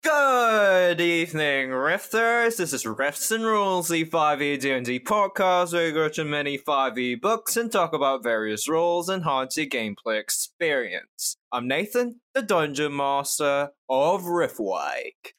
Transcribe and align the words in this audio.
Good 0.00 1.00
evening, 1.00 1.70
Rifters. 1.70 2.56
This 2.56 2.72
is 2.72 2.86
Rifts 2.86 3.32
and 3.32 3.44
Rules, 3.44 3.88
the 3.88 4.04
5e 4.04 4.60
D&D 4.60 5.00
podcast 5.00 5.72
where 5.72 5.86
we 5.86 5.92
go 5.92 6.08
to 6.08 6.24
many 6.24 6.56
5e 6.56 7.20
books 7.20 7.56
and 7.56 7.70
talk 7.70 7.92
about 7.92 8.22
various 8.22 8.68
rules 8.68 9.08
and 9.08 9.22
enhance 9.22 9.56
your 9.56 9.66
gameplay 9.66 10.20
experience. 10.20 11.36
I'm 11.50 11.66
Nathan, 11.66 12.20
the 12.32 12.42
Dungeon 12.42 12.94
Master 12.94 13.70
of 13.88 14.22
Riftwake. 14.22 15.34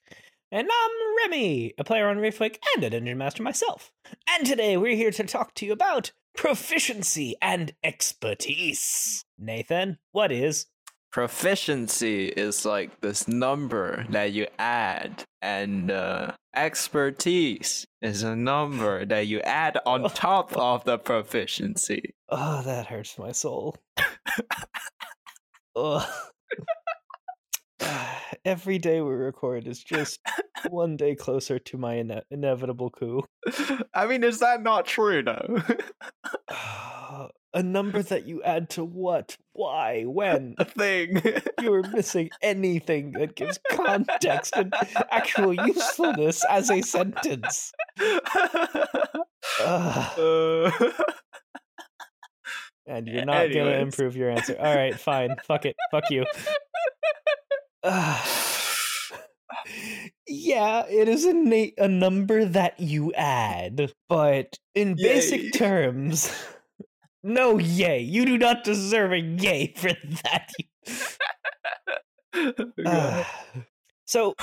And 0.51 0.67
I'm 0.69 0.91
Remy, 1.23 1.75
a 1.77 1.85
player 1.85 2.09
on 2.09 2.17
Riftwake 2.17 2.57
and 2.75 2.83
a 2.83 2.89
dungeon 2.89 3.17
master 3.17 3.41
myself. 3.41 3.93
And 4.27 4.45
today 4.45 4.75
we're 4.75 4.97
here 4.97 5.11
to 5.11 5.23
talk 5.23 5.53
to 5.55 5.65
you 5.65 5.71
about 5.71 6.11
proficiency 6.35 7.35
and 7.41 7.73
expertise. 7.81 9.23
Nathan, 9.37 9.99
what 10.11 10.33
is 10.33 10.65
Proficiency 11.11 12.27
is 12.27 12.65
like 12.65 13.01
this 13.01 13.27
number 13.27 14.05
that 14.11 14.31
you 14.31 14.45
add, 14.59 15.23
and 15.41 15.89
uh, 15.89 16.33
expertise 16.55 17.87
is 18.01 18.21
a 18.21 18.35
number 18.35 19.05
that 19.05 19.25
you 19.25 19.39
add 19.41 19.79
on 19.87 20.03
top 20.13 20.55
of 20.55 20.83
the 20.83 20.99
proficiency. 20.99 22.13
Oh, 22.29 22.61
that 22.61 22.85
hurts 22.85 23.17
my 23.17 23.31
soul. 23.31 23.75
Every 28.45 28.77
day 28.77 29.01
we 29.01 29.13
record 29.13 29.67
is 29.67 29.83
just 29.83 30.19
one 30.69 30.95
day 30.97 31.15
closer 31.15 31.57
to 31.59 31.77
my 31.77 31.95
ine- 31.95 32.21
inevitable 32.29 32.89
coup. 32.89 33.23
I 33.93 34.05
mean, 34.05 34.23
is 34.23 34.39
that 34.39 34.61
not 34.61 34.85
true 34.85 35.23
though? 35.23 35.61
a 37.53 37.63
number 37.63 38.01
that 38.03 38.27
you 38.27 38.43
add 38.43 38.69
to 38.71 38.83
what? 38.83 39.37
Why? 39.53 40.03
When? 40.03 40.55
a 40.59 40.65
thing. 40.65 41.21
You 41.61 41.73
are 41.73 41.83
missing 41.83 42.29
anything 42.41 43.11
that 43.13 43.35
gives 43.35 43.59
context 43.71 44.53
and 44.55 44.73
actual 45.11 45.53
usefulness 45.53 46.45
as 46.45 46.71
a 46.71 46.81
sentence. 46.81 47.73
Uh, 49.59 50.71
And 52.89 53.07
you're 53.07 53.25
not 53.25 53.53
gonna 53.53 53.77
improve 53.77 54.15
your 54.15 54.31
answer. 54.31 54.55
All 54.59 54.75
right, 54.75 54.99
fine. 54.99 55.35
Fuck 55.43 55.65
it. 55.65 55.75
Fuck 55.91 56.09
you. 56.09 56.25
Ugh. 57.83 58.27
yeah, 60.27 60.85
it 60.89 61.07
is 61.07 61.25
a 61.25 61.73
a 61.77 61.87
number 61.87 62.45
that 62.45 62.79
you 62.79 63.13
add, 63.13 63.93
but 64.07 64.57
in 64.73 64.95
Yay. 64.97 65.03
basic 65.03 65.53
terms, 65.53 66.33
no 67.23 67.57
yay. 67.57 67.99
You 67.99 68.25
do 68.25 68.37
not 68.37 68.63
deserve 68.63 69.11
a 69.13 69.19
yay 69.19 69.73
for 69.75 69.89
that. 70.23 70.49
Ah. 72.85 73.27
so, 74.05 74.35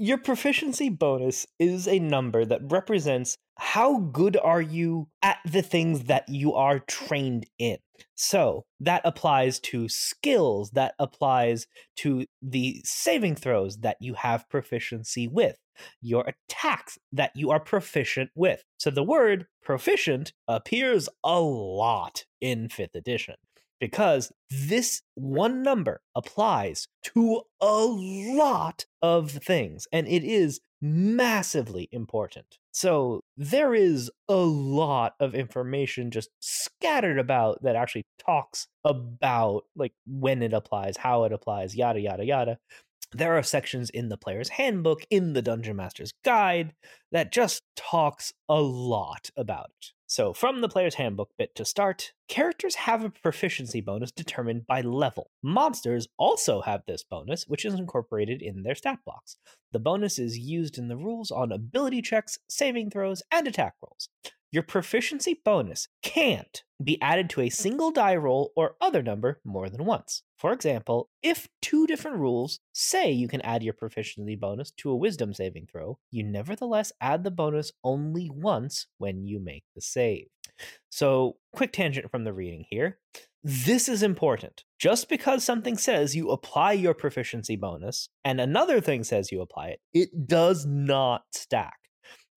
your 0.00 0.16
proficiency 0.16 0.88
bonus 0.88 1.46
is 1.58 1.86
a 1.86 1.98
number 1.98 2.46
that 2.46 2.62
represents 2.72 3.36
how 3.58 3.98
good 3.98 4.34
are 4.34 4.62
you 4.62 5.08
at 5.20 5.36
the 5.44 5.60
things 5.60 6.04
that 6.04 6.26
you 6.26 6.54
are 6.54 6.78
trained 6.78 7.44
in. 7.58 7.76
So, 8.14 8.64
that 8.80 9.02
applies 9.04 9.60
to 9.60 9.90
skills, 9.90 10.70
that 10.70 10.94
applies 10.98 11.66
to 11.96 12.24
the 12.40 12.80
saving 12.82 13.34
throws 13.34 13.80
that 13.80 13.98
you 14.00 14.14
have 14.14 14.48
proficiency 14.48 15.28
with, 15.28 15.58
your 16.00 16.24
attacks 16.26 16.98
that 17.12 17.32
you 17.34 17.50
are 17.50 17.60
proficient 17.60 18.30
with. 18.34 18.64
So, 18.78 18.88
the 18.88 19.02
word 19.02 19.48
proficient 19.62 20.32
appears 20.48 21.10
a 21.22 21.38
lot 21.40 22.24
in 22.40 22.68
5th 22.68 22.94
edition 22.94 23.34
because 23.80 24.30
this 24.50 25.02
one 25.14 25.62
number 25.62 26.02
applies 26.14 26.86
to 27.02 27.42
a 27.60 27.84
lot 27.84 28.84
of 29.02 29.30
things 29.30 29.88
and 29.90 30.06
it 30.06 30.22
is 30.22 30.60
massively 30.82 31.88
important. 31.92 32.58
So 32.72 33.22
there 33.36 33.74
is 33.74 34.10
a 34.28 34.36
lot 34.36 35.14
of 35.20 35.34
information 35.34 36.10
just 36.10 36.30
scattered 36.40 37.18
about 37.18 37.62
that 37.62 37.76
actually 37.76 38.04
talks 38.18 38.68
about 38.84 39.64
like 39.76 39.92
when 40.06 40.42
it 40.42 40.52
applies, 40.52 40.96
how 40.96 41.24
it 41.24 41.32
applies, 41.32 41.74
yada 41.74 42.00
yada 42.00 42.24
yada. 42.24 42.58
There 43.12 43.36
are 43.36 43.42
sections 43.42 43.90
in 43.90 44.08
the 44.08 44.16
player's 44.16 44.50
handbook, 44.50 45.04
in 45.10 45.32
the 45.32 45.42
Dungeon 45.42 45.76
Master's 45.76 46.12
Guide, 46.24 46.74
that 47.10 47.32
just 47.32 47.62
talks 47.76 48.32
a 48.48 48.60
lot 48.60 49.30
about 49.36 49.70
it. 49.80 49.92
So, 50.10 50.32
from 50.32 50.60
the 50.60 50.68
player's 50.68 50.96
handbook 50.96 51.30
bit 51.38 51.54
to 51.54 51.64
start, 51.64 52.14
characters 52.26 52.74
have 52.74 53.04
a 53.04 53.10
proficiency 53.10 53.80
bonus 53.80 54.10
determined 54.10 54.66
by 54.66 54.80
level. 54.80 55.30
Monsters 55.40 56.08
also 56.18 56.62
have 56.62 56.82
this 56.84 57.04
bonus, 57.04 57.44
which 57.46 57.64
is 57.64 57.74
incorporated 57.74 58.42
in 58.42 58.64
their 58.64 58.74
stat 58.74 58.98
blocks. 59.04 59.36
The 59.70 59.78
bonus 59.78 60.18
is 60.18 60.36
used 60.36 60.78
in 60.78 60.88
the 60.88 60.96
rules 60.96 61.30
on 61.30 61.52
ability 61.52 62.02
checks, 62.02 62.40
saving 62.48 62.90
throws, 62.90 63.22
and 63.30 63.46
attack 63.46 63.74
rolls. 63.80 64.08
Your 64.52 64.64
proficiency 64.64 65.40
bonus 65.44 65.86
can't 66.02 66.64
be 66.82 67.00
added 67.00 67.30
to 67.30 67.42
a 67.42 67.50
single 67.50 67.92
die 67.92 68.16
roll 68.16 68.50
or 68.56 68.74
other 68.80 69.00
number 69.00 69.40
more 69.44 69.68
than 69.68 69.84
once. 69.84 70.22
For 70.38 70.52
example, 70.52 71.08
if 71.22 71.48
two 71.62 71.86
different 71.86 72.16
rules 72.16 72.58
say 72.72 73.12
you 73.12 73.28
can 73.28 73.42
add 73.42 73.62
your 73.62 73.74
proficiency 73.74 74.34
bonus 74.34 74.72
to 74.78 74.90
a 74.90 74.96
wisdom 74.96 75.34
saving 75.34 75.68
throw, 75.70 75.98
you 76.10 76.24
nevertheless 76.24 76.90
add 77.00 77.22
the 77.22 77.30
bonus 77.30 77.70
only 77.84 78.28
once 78.28 78.88
when 78.98 79.24
you 79.24 79.38
make 79.38 79.62
the 79.76 79.80
save. 79.80 80.26
So, 80.90 81.36
quick 81.52 81.72
tangent 81.72 82.10
from 82.10 82.24
the 82.24 82.32
reading 82.32 82.64
here. 82.68 82.98
This 83.44 83.88
is 83.88 84.02
important. 84.02 84.64
Just 84.78 85.08
because 85.08 85.44
something 85.44 85.78
says 85.78 86.16
you 86.16 86.30
apply 86.30 86.72
your 86.72 86.92
proficiency 86.92 87.56
bonus 87.56 88.08
and 88.24 88.40
another 88.40 88.80
thing 88.80 89.04
says 89.04 89.30
you 89.30 89.40
apply 89.40 89.68
it, 89.68 89.80
it 89.94 90.26
does 90.26 90.66
not 90.66 91.22
stack. 91.32 91.79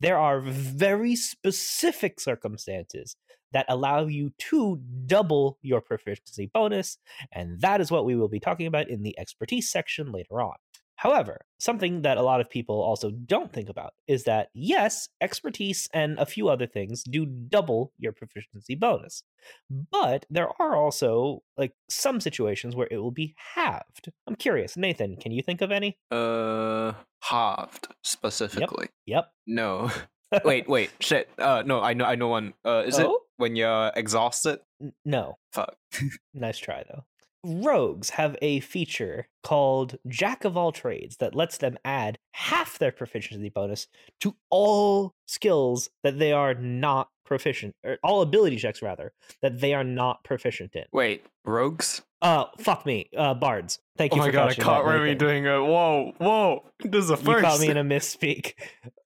There 0.03 0.19
are 0.19 0.41
very 0.41 1.15
specific 1.15 2.19
circumstances 2.19 3.15
that 3.53 3.65
allow 3.69 4.05
you 4.05 4.33
to 4.49 4.81
double 5.05 5.59
your 5.61 5.79
proficiency 5.79 6.51
bonus, 6.53 6.97
and 7.31 7.61
that 7.61 7.79
is 7.79 7.89
what 7.89 8.03
we 8.03 8.17
will 8.17 8.27
be 8.27 8.41
talking 8.41 8.67
about 8.67 8.89
in 8.89 9.03
the 9.03 9.17
expertise 9.17 9.71
section 9.71 10.11
later 10.11 10.41
on. 10.41 10.55
However, 10.95 11.45
something 11.57 12.01
that 12.01 12.17
a 12.17 12.21
lot 12.21 12.41
of 12.41 12.49
people 12.49 12.81
also 12.81 13.11
don't 13.11 13.53
think 13.53 13.69
about 13.69 13.93
is 14.05 14.25
that 14.25 14.49
yes, 14.53 15.07
expertise 15.21 15.87
and 15.93 16.19
a 16.19 16.25
few 16.25 16.49
other 16.49 16.67
things 16.67 17.03
do 17.03 17.25
double 17.25 17.93
your 17.97 18.11
proficiency 18.11 18.75
bonus. 18.75 19.23
But 19.69 20.25
there 20.29 20.49
are 20.59 20.75
also 20.75 21.43
like 21.57 21.73
some 21.89 22.19
situations 22.19 22.75
where 22.75 22.89
it 22.91 22.97
will 22.97 23.11
be 23.11 23.35
halved. 23.55 24.11
I'm 24.27 24.35
curious, 24.35 24.75
Nathan, 24.75 25.15
can 25.15 25.31
you 25.31 25.41
think 25.41 25.61
of 25.61 25.71
any? 25.71 25.97
Uh, 26.11 26.91
halved 27.23 27.87
specifically. 28.03 28.87
Yep. 29.05 29.31
No. 29.47 29.89
wait, 30.45 30.67
wait, 30.67 30.89
shit. 30.99 31.29
Uh, 31.37 31.61
no, 31.65 31.79
I 31.81 31.93
know, 31.93 32.05
I 32.05 32.15
know 32.15 32.27
one. 32.29 32.53
Uh, 32.65 32.83
is 32.87 32.97
it 32.97 33.05
Oh? 33.05 33.19
when 33.37 33.55
you're 33.55 33.91
exhausted? 33.95 34.59
N- 34.81 34.93
no. 35.05 35.37
Fuck. 35.51 35.75
Nice 36.33 36.57
try, 36.57 36.83
though. 36.89 37.03
Rogues 37.45 38.11
have 38.11 38.35
a 38.41 38.61
feature 38.61 39.27
called 39.43 39.97
Jack 40.07 40.43
of 40.45 40.55
All 40.57 40.71
Trades 40.71 41.17
that 41.17 41.35
lets 41.35 41.57
them 41.57 41.77
add 41.85 42.17
half 42.33 42.79
their 42.79 42.91
proficiency 42.91 43.49
bonus 43.49 43.85
to 44.21 44.35
all 44.49 45.13
skills 45.27 45.89
that 46.03 46.17
they 46.19 46.31
are 46.31 46.53
not 46.55 47.09
proficient, 47.25 47.75
or 47.83 47.97
all 48.03 48.21
ability 48.21 48.55
checks, 48.57 48.81
rather, 48.81 49.11
that 49.41 49.59
they 49.59 49.73
are 49.73 49.83
not 49.83 50.23
proficient 50.23 50.73
in. 50.75 50.85
Wait, 50.93 51.25
rogues? 51.45 52.01
Uh, 52.23 52.45
fuck 52.57 52.85
me. 52.85 53.09
Uh, 53.15 53.33
bards. 53.33 53.79
Thank 53.97 54.13
Oh 54.13 54.15
you 54.15 54.21
my 54.21 54.27
for 54.29 54.31
god, 54.31 54.43
I 54.43 54.47
catching 54.51 54.63
caught 54.63 54.85
that, 54.85 54.89
Remy 54.91 55.03
Nathan. 55.05 55.17
doing 55.17 55.47
a 55.47 55.63
whoa, 55.63 56.13
whoa. 56.17 56.63
This 56.79 57.03
is 57.03 57.11
a 57.11 57.17
You 57.17 57.41
caught 57.41 57.59
me 57.59 57.67
in 57.67 57.75
a 57.77 57.83
misspeak. 57.83 58.53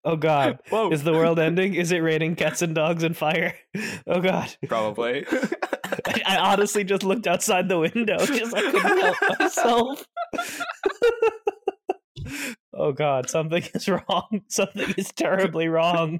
Oh 0.05 0.15
god. 0.15 0.59
whoa. 0.69 0.91
Is 0.91 1.03
the 1.03 1.13
world 1.13 1.39
ending? 1.39 1.73
Is 1.73 1.91
it 1.91 1.97
raining 1.97 2.35
cats 2.35 2.61
and 2.61 2.75
dogs 2.75 3.03
and 3.03 3.17
fire? 3.17 3.55
Oh 4.07 4.21
god. 4.21 4.55
Probably. 4.67 5.25
I, 6.05 6.21
I 6.25 6.37
honestly 6.37 6.83
just 6.83 7.03
looked 7.03 7.27
outside 7.27 7.67
the 7.69 7.79
window 7.79 8.17
because 8.19 8.53
I 8.53 8.61
couldn't 8.71 8.99
help 9.01 9.39
myself. 9.39 10.05
oh 12.73 12.91
god, 12.91 13.29
something 13.29 13.63
is 13.73 13.89
wrong. 13.89 14.41
Something 14.47 14.93
is 14.97 15.11
terribly 15.11 15.67
wrong. 15.67 16.19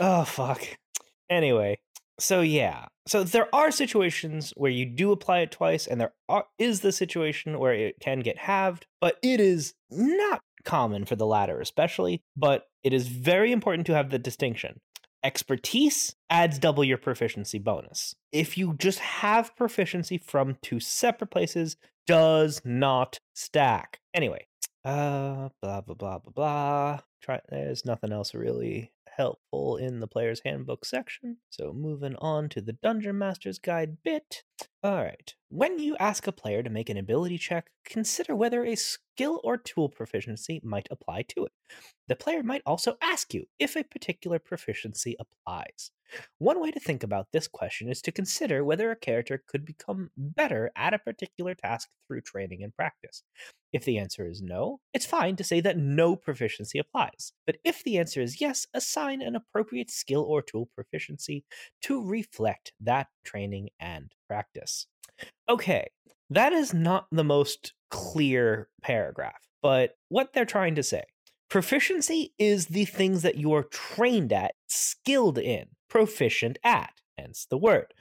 Oh 0.00 0.24
fuck. 0.24 0.62
Anyway, 1.30 1.78
so 2.18 2.40
yeah. 2.40 2.86
So 3.06 3.22
there 3.24 3.54
are 3.54 3.70
situations 3.70 4.52
where 4.56 4.70
you 4.70 4.86
do 4.86 5.12
apply 5.12 5.40
it 5.40 5.50
twice, 5.50 5.86
and 5.86 6.00
there 6.00 6.12
are, 6.28 6.46
is 6.58 6.80
the 6.80 6.92
situation 6.92 7.58
where 7.58 7.74
it 7.74 7.96
can 8.00 8.20
get 8.20 8.38
halved, 8.38 8.86
but 9.00 9.18
it 9.22 9.40
is 9.40 9.74
not 9.90 10.40
common 10.64 11.04
for 11.04 11.16
the 11.16 11.26
latter, 11.26 11.60
especially. 11.60 12.22
But 12.36 12.66
it 12.82 12.92
is 12.92 13.08
very 13.08 13.52
important 13.52 13.86
to 13.88 13.94
have 13.94 14.10
the 14.10 14.18
distinction. 14.18 14.80
Expertise 15.22 16.14
adds 16.28 16.58
double 16.58 16.84
your 16.84 16.98
proficiency 16.98 17.58
bonus. 17.58 18.14
If 18.30 18.58
you 18.58 18.74
just 18.78 18.98
have 18.98 19.56
proficiency 19.56 20.18
from 20.18 20.56
two 20.62 20.80
separate 20.80 21.30
places, 21.30 21.76
does 22.06 22.60
not 22.64 23.18
stack. 23.34 24.00
Anyway, 24.12 24.46
uh, 24.84 25.48
blah 25.62 25.80
blah 25.80 25.94
blah 25.94 26.18
blah 26.18 26.32
blah. 26.34 27.00
Try. 27.24 27.40
There's 27.48 27.86
nothing 27.86 28.12
else 28.12 28.34
really 28.34 28.92
helpful 29.16 29.78
in 29.78 30.00
the 30.00 30.06
player's 30.06 30.42
handbook 30.44 30.84
section. 30.84 31.38
So 31.48 31.72
moving 31.72 32.16
on 32.16 32.50
to 32.50 32.60
the 32.60 32.74
Dungeon 32.74 33.16
Master's 33.16 33.58
Guide 33.58 33.96
bit. 34.04 34.42
All 34.82 35.02
right. 35.02 35.34
When 35.48 35.78
you 35.78 35.96
ask 35.96 36.26
a 36.26 36.32
player 36.32 36.62
to 36.62 36.68
make 36.68 36.90
an 36.90 36.98
ability 36.98 37.38
check, 37.38 37.70
consider 37.86 38.36
whether 38.36 38.62
a 38.64 38.74
skill 38.74 39.40
or 39.42 39.56
tool 39.56 39.88
proficiency 39.88 40.60
might 40.62 40.88
apply 40.90 41.22
to 41.28 41.46
it. 41.46 41.52
The 42.08 42.16
player 42.16 42.42
might 42.42 42.60
also 42.66 42.96
ask 43.00 43.32
you 43.32 43.46
if 43.58 43.74
a 43.74 43.84
particular 43.84 44.38
proficiency 44.38 45.16
applies. 45.18 45.92
One 46.38 46.60
way 46.60 46.70
to 46.72 46.80
think 46.80 47.02
about 47.02 47.28
this 47.32 47.48
question 47.48 47.88
is 47.88 48.02
to 48.02 48.12
consider 48.12 48.62
whether 48.64 48.90
a 48.90 48.96
character 48.96 49.42
could 49.48 49.64
become 49.64 50.10
better 50.18 50.70
at 50.76 50.92
a 50.92 50.98
particular 50.98 51.54
task 51.54 51.88
through 52.06 52.20
training 52.20 52.62
and 52.62 52.76
practice. 52.76 53.22
If 53.72 53.84
the 53.84 53.98
answer 53.98 54.28
is 54.28 54.42
no, 54.42 54.80
it's 54.92 55.06
fine 55.06 55.36
to 55.36 55.44
say 55.44 55.60
that 55.62 55.78
no 55.78 56.14
proficiency 56.14 56.78
applies. 56.78 57.13
But 57.46 57.56
if 57.64 57.82
the 57.82 57.98
answer 57.98 58.20
is 58.20 58.40
yes, 58.40 58.66
assign 58.74 59.22
an 59.22 59.36
appropriate 59.36 59.90
skill 59.90 60.22
or 60.22 60.42
tool 60.42 60.68
proficiency 60.74 61.44
to 61.82 62.04
reflect 62.04 62.72
that 62.80 63.08
training 63.24 63.70
and 63.78 64.12
practice. 64.28 64.86
Okay, 65.48 65.88
that 66.30 66.52
is 66.52 66.74
not 66.74 67.06
the 67.12 67.24
most 67.24 67.74
clear 67.90 68.68
paragraph, 68.82 69.48
but 69.62 69.96
what 70.08 70.32
they're 70.32 70.44
trying 70.44 70.74
to 70.74 70.82
say 70.82 71.04
proficiency 71.48 72.32
is 72.38 72.66
the 72.66 72.84
things 72.84 73.22
that 73.22 73.36
you 73.36 73.52
are 73.52 73.62
trained 73.64 74.32
at, 74.32 74.54
skilled 74.66 75.38
in, 75.38 75.66
proficient 75.88 76.58
at, 76.64 76.94
hence 77.16 77.46
the 77.48 77.58
word. 77.58 77.94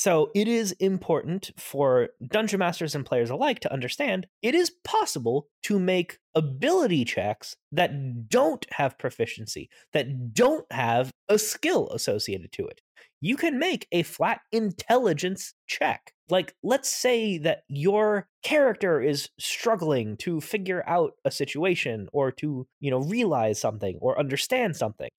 So 0.00 0.30
it 0.34 0.48
is 0.48 0.72
important 0.80 1.50
for 1.58 2.08
dungeon 2.26 2.60
masters 2.60 2.94
and 2.94 3.04
players 3.04 3.28
alike 3.28 3.60
to 3.60 3.70
understand 3.70 4.26
it 4.40 4.54
is 4.54 4.72
possible 4.82 5.48
to 5.64 5.78
make 5.78 6.16
ability 6.34 7.04
checks 7.04 7.54
that 7.72 8.30
don't 8.30 8.64
have 8.70 8.96
proficiency, 8.96 9.68
that 9.92 10.32
don't 10.32 10.64
have 10.72 11.10
a 11.28 11.38
skill 11.38 11.90
associated 11.90 12.50
to 12.52 12.66
it. 12.66 12.80
You 13.20 13.36
can 13.36 13.58
make 13.58 13.86
a 13.92 14.02
flat 14.02 14.40
intelligence 14.52 15.52
check. 15.66 16.14
Like, 16.30 16.54
let's 16.62 16.88
say 16.88 17.36
that 17.36 17.64
your 17.68 18.26
character 18.42 19.02
is 19.02 19.28
struggling 19.38 20.16
to 20.20 20.40
figure 20.40 20.82
out 20.86 21.12
a 21.26 21.30
situation 21.30 22.08
or 22.14 22.32
to, 22.40 22.66
you 22.80 22.90
know, 22.90 23.00
realize 23.00 23.60
something 23.60 23.98
or 24.00 24.18
understand 24.18 24.76
something. 24.76 25.10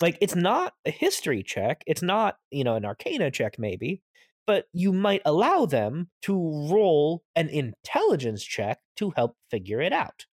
Like, 0.00 0.16
it's 0.20 0.36
not 0.36 0.74
a 0.86 0.92
history 0.92 1.42
check, 1.42 1.82
it's 1.88 2.02
not, 2.02 2.36
you 2.52 2.62
know, 2.62 2.76
an 2.76 2.84
arcana 2.84 3.32
check, 3.32 3.58
maybe 3.58 4.00
but 4.48 4.64
you 4.72 4.94
might 4.94 5.20
allow 5.26 5.66
them 5.66 6.08
to 6.22 6.32
roll 6.70 7.22
an 7.36 7.50
intelligence 7.50 8.42
check 8.42 8.80
to 8.96 9.10
help 9.10 9.36
figure 9.50 9.82
it 9.82 9.92
out. 9.92 10.24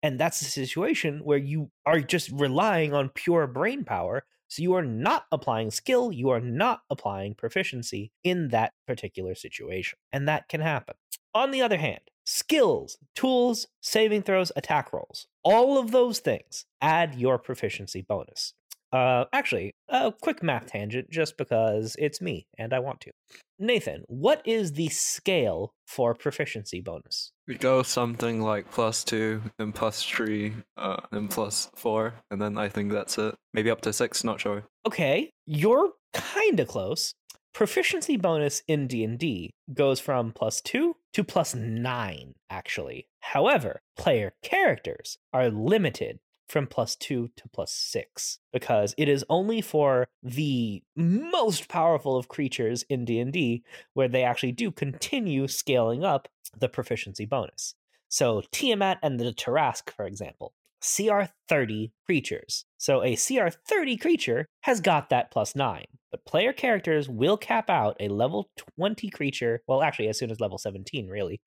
And 0.00 0.16
that's 0.18 0.40
a 0.42 0.44
situation 0.44 1.22
where 1.24 1.38
you 1.38 1.72
are 1.84 2.00
just 2.00 2.30
relying 2.30 2.94
on 2.94 3.08
pure 3.08 3.48
brain 3.48 3.82
power. 3.82 4.26
So 4.46 4.62
you 4.62 4.74
are 4.74 4.84
not 4.84 5.24
applying 5.32 5.72
skill, 5.72 6.12
you 6.12 6.30
are 6.30 6.40
not 6.40 6.82
applying 6.88 7.34
proficiency 7.34 8.12
in 8.22 8.46
that 8.50 8.74
particular 8.86 9.34
situation. 9.34 9.98
And 10.12 10.28
that 10.28 10.48
can 10.48 10.60
happen. 10.60 10.94
On 11.34 11.50
the 11.50 11.62
other 11.62 11.78
hand, 11.78 12.02
skills, 12.24 12.96
tools, 13.16 13.66
saving 13.80 14.22
throws, 14.22 14.52
attack 14.54 14.92
rolls, 14.92 15.26
all 15.42 15.78
of 15.78 15.90
those 15.90 16.20
things 16.20 16.64
add 16.80 17.16
your 17.16 17.38
proficiency 17.38 18.02
bonus. 18.02 18.54
Uh, 18.94 19.24
actually, 19.32 19.74
a 19.88 20.12
quick 20.12 20.40
math 20.40 20.66
tangent 20.66 21.10
just 21.10 21.36
because 21.36 21.96
it's 21.98 22.20
me 22.20 22.46
and 22.56 22.72
I 22.72 22.78
want 22.78 23.00
to. 23.00 23.10
Nathan, 23.58 24.04
what 24.06 24.40
is 24.44 24.72
the 24.72 24.88
scale 24.88 25.72
for 25.84 26.14
proficiency 26.14 26.80
bonus? 26.80 27.32
We 27.48 27.56
go 27.56 27.82
something 27.82 28.40
like 28.40 28.70
plus 28.70 29.02
two, 29.02 29.42
then 29.58 29.72
plus 29.72 30.00
three, 30.04 30.54
uh, 30.76 31.00
then 31.10 31.26
plus 31.26 31.70
four, 31.74 32.14
and 32.30 32.40
then 32.40 32.56
I 32.56 32.68
think 32.68 32.92
that's 32.92 33.18
it. 33.18 33.34
Maybe 33.52 33.68
up 33.68 33.80
to 33.80 33.92
six, 33.92 34.22
not 34.22 34.40
sure. 34.40 34.62
Okay, 34.86 35.30
you're 35.44 35.90
kind 36.12 36.60
of 36.60 36.68
close. 36.68 37.14
Proficiency 37.52 38.16
bonus 38.16 38.62
in 38.68 38.86
D&D 38.88 39.50
goes 39.72 40.00
from 40.00 40.32
plus 40.32 40.60
2 40.60 40.96
to 41.12 41.24
plus 41.24 41.54
9 41.54 42.34
actually. 42.50 43.06
However, 43.20 43.80
player 43.96 44.34
characters 44.42 45.18
are 45.32 45.50
limited 45.50 46.18
from 46.48 46.66
plus 46.66 46.96
2 46.96 47.30
to 47.36 47.48
plus 47.52 47.72
6 47.72 48.38
because 48.52 48.94
it 48.98 49.08
is 49.08 49.24
only 49.28 49.60
for 49.60 50.06
the 50.22 50.82
most 50.96 51.68
powerful 51.68 52.16
of 52.16 52.28
creatures 52.28 52.84
in 52.88 53.04
D&D 53.04 53.62
where 53.94 54.08
they 54.08 54.22
actually 54.22 54.52
do 54.52 54.70
continue 54.70 55.48
scaling 55.48 56.04
up 56.04 56.28
the 56.58 56.68
proficiency 56.68 57.24
bonus. 57.24 57.74
So 58.08 58.42
Tiamat 58.52 58.98
and 59.02 59.18
the 59.18 59.32
Tarrasque 59.32 59.90
for 59.90 60.06
example, 60.06 60.52
CR 60.84 61.22
30 61.48 61.92
creatures. 62.04 62.64
So 62.76 63.02
a 63.02 63.16
CR 63.16 63.48
30 63.68 63.96
creature 63.96 64.46
has 64.60 64.80
got 64.80 65.08
that 65.10 65.30
plus 65.30 65.56
9, 65.56 65.84
but 66.10 66.24
player 66.26 66.52
characters 66.52 67.08
will 67.08 67.36
cap 67.36 67.70
out 67.70 67.96
a 68.00 68.08
level 68.08 68.50
20 68.76 69.08
creature, 69.10 69.62
well 69.66 69.82
actually 69.82 70.08
as 70.08 70.18
soon 70.18 70.30
as 70.30 70.40
level 70.40 70.58
17 70.58 71.08
really, 71.08 71.40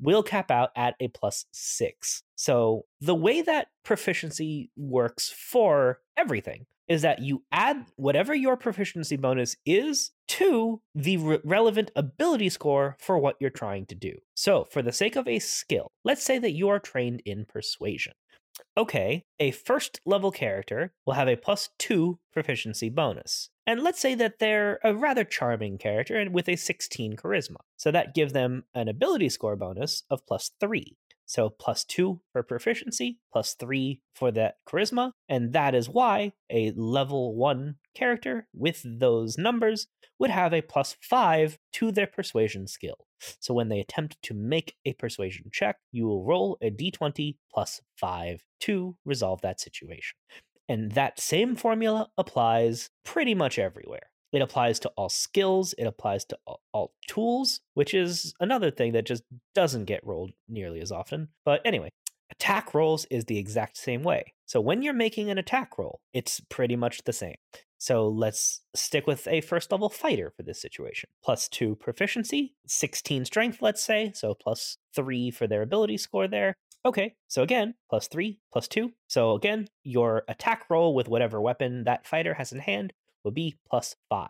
will 0.00 0.22
cap 0.22 0.50
out 0.50 0.70
at 0.76 0.94
a 1.00 1.08
plus 1.08 1.46
6. 1.52 2.22
So 2.36 2.82
the 3.00 3.14
way 3.14 3.42
that 3.42 3.68
proficiency 3.84 4.70
works 4.76 5.30
for 5.30 5.98
everything 6.16 6.66
is 6.88 7.02
that 7.02 7.20
you 7.20 7.42
add 7.50 7.86
whatever 7.96 8.34
your 8.34 8.56
proficiency 8.56 9.16
bonus 9.16 9.56
is 9.64 10.10
to 10.28 10.80
the 10.94 11.16
re- 11.16 11.40
relevant 11.44 11.90
ability 11.96 12.48
score 12.48 12.96
for 13.00 13.18
what 13.18 13.36
you're 13.40 13.50
trying 13.50 13.86
to 13.86 13.94
do. 13.94 14.14
So, 14.34 14.64
for 14.64 14.82
the 14.82 14.92
sake 14.92 15.16
of 15.16 15.26
a 15.26 15.38
skill, 15.38 15.90
let's 16.04 16.22
say 16.22 16.38
that 16.38 16.52
you 16.52 16.68
are 16.68 16.78
trained 16.78 17.22
in 17.24 17.46
persuasion. 17.46 18.12
Okay, 18.76 19.24
a 19.38 19.52
first 19.52 20.00
level 20.04 20.32
character 20.32 20.92
will 21.06 21.14
have 21.14 21.28
a 21.28 21.36
plus 21.36 21.68
two 21.78 22.18
proficiency 22.32 22.88
bonus. 22.88 23.50
And 23.68 23.82
let's 23.82 24.00
say 24.00 24.16
that 24.16 24.40
they're 24.40 24.80
a 24.82 24.92
rather 24.92 25.22
charming 25.22 25.78
character 25.78 26.16
and 26.16 26.34
with 26.34 26.48
a 26.48 26.56
16 26.56 27.14
charisma. 27.14 27.58
So 27.76 27.92
that 27.92 28.14
gives 28.14 28.32
them 28.32 28.64
an 28.74 28.88
ability 28.88 29.28
score 29.28 29.54
bonus 29.54 30.02
of 30.10 30.26
plus 30.26 30.50
three. 30.58 30.96
So 31.26 31.50
plus 31.50 31.84
two 31.84 32.20
for 32.32 32.42
proficiency, 32.42 33.18
plus 33.32 33.54
three 33.54 34.00
for 34.14 34.30
that 34.32 34.56
charisma. 34.68 35.12
And 35.28 35.52
that 35.52 35.74
is 35.74 35.88
why 35.88 36.32
a 36.50 36.72
level 36.72 37.34
one 37.34 37.76
character 37.94 38.46
with 38.54 38.82
those 38.84 39.38
numbers 39.38 39.86
would 40.18 40.30
have 40.30 40.52
a 40.52 40.62
plus 40.62 40.96
five 41.00 41.58
to 41.72 41.90
their 41.90 42.06
persuasion 42.06 42.66
skill. 42.66 43.06
So 43.40 43.54
when 43.54 43.68
they 43.68 43.80
attempt 43.80 44.18
to 44.22 44.34
make 44.34 44.74
a 44.84 44.92
persuasion 44.94 45.46
check, 45.52 45.76
you 45.92 46.06
will 46.06 46.24
roll 46.24 46.58
a 46.60 46.70
d20 46.70 47.36
plus 47.52 47.80
five 47.96 48.42
to 48.60 48.96
resolve 49.04 49.40
that 49.42 49.60
situation. 49.60 50.16
And 50.68 50.92
that 50.92 51.20
same 51.20 51.56
formula 51.56 52.08
applies 52.16 52.90
pretty 53.04 53.34
much 53.34 53.58
everywhere. 53.58 54.10
It 54.34 54.42
applies 54.42 54.80
to 54.80 54.88
all 54.96 55.08
skills, 55.08 55.74
it 55.78 55.84
applies 55.84 56.24
to 56.24 56.38
all, 56.44 56.60
all, 56.72 56.92
tools, 57.06 57.60
which 57.74 57.94
is 57.94 58.34
another 58.40 58.72
thing 58.72 58.90
that 58.92 59.06
just 59.06 59.22
doesn't 59.54 59.84
get 59.84 60.04
rolled 60.04 60.32
nearly 60.48 60.80
as 60.80 60.90
often. 60.90 61.28
But 61.44 61.60
anyway, 61.64 61.90
attack 62.32 62.74
rolls 62.74 63.04
is 63.12 63.26
the 63.26 63.38
exact 63.38 63.76
same 63.76 64.02
way. 64.02 64.34
So 64.44 64.60
when 64.60 64.82
you're 64.82 64.92
making 64.92 65.30
an 65.30 65.38
attack 65.38 65.78
roll, 65.78 66.00
it's 66.12 66.40
pretty 66.40 66.74
much 66.74 67.04
the 67.04 67.12
same. 67.12 67.36
So 67.78 68.08
let's 68.08 68.62
stick 68.74 69.06
with 69.06 69.28
a 69.28 69.40
first 69.40 69.70
level 69.70 69.88
fighter 69.88 70.32
for 70.36 70.42
this 70.42 70.60
situation. 70.60 71.10
Plus 71.22 71.48
two 71.48 71.76
proficiency, 71.76 72.54
16 72.66 73.26
strength, 73.26 73.58
let's 73.62 73.84
say. 73.84 74.10
So 74.16 74.34
plus 74.34 74.78
three 74.96 75.30
for 75.30 75.46
their 75.46 75.62
ability 75.62 75.98
score 75.98 76.26
there. 76.26 76.54
Okay, 76.84 77.14
so 77.28 77.42
again, 77.42 77.74
plus 77.88 78.08
three, 78.08 78.40
plus 78.52 78.66
two. 78.66 78.92
So 79.06 79.34
again, 79.36 79.68
your 79.84 80.24
attack 80.26 80.64
roll 80.68 80.92
with 80.92 81.08
whatever 81.08 81.40
weapon 81.40 81.84
that 81.84 82.04
fighter 82.04 82.34
has 82.34 82.52
in 82.52 82.58
hand 82.58 82.92
will 83.24 83.32
be 83.32 83.56
plus 83.68 83.96
five. 84.08 84.28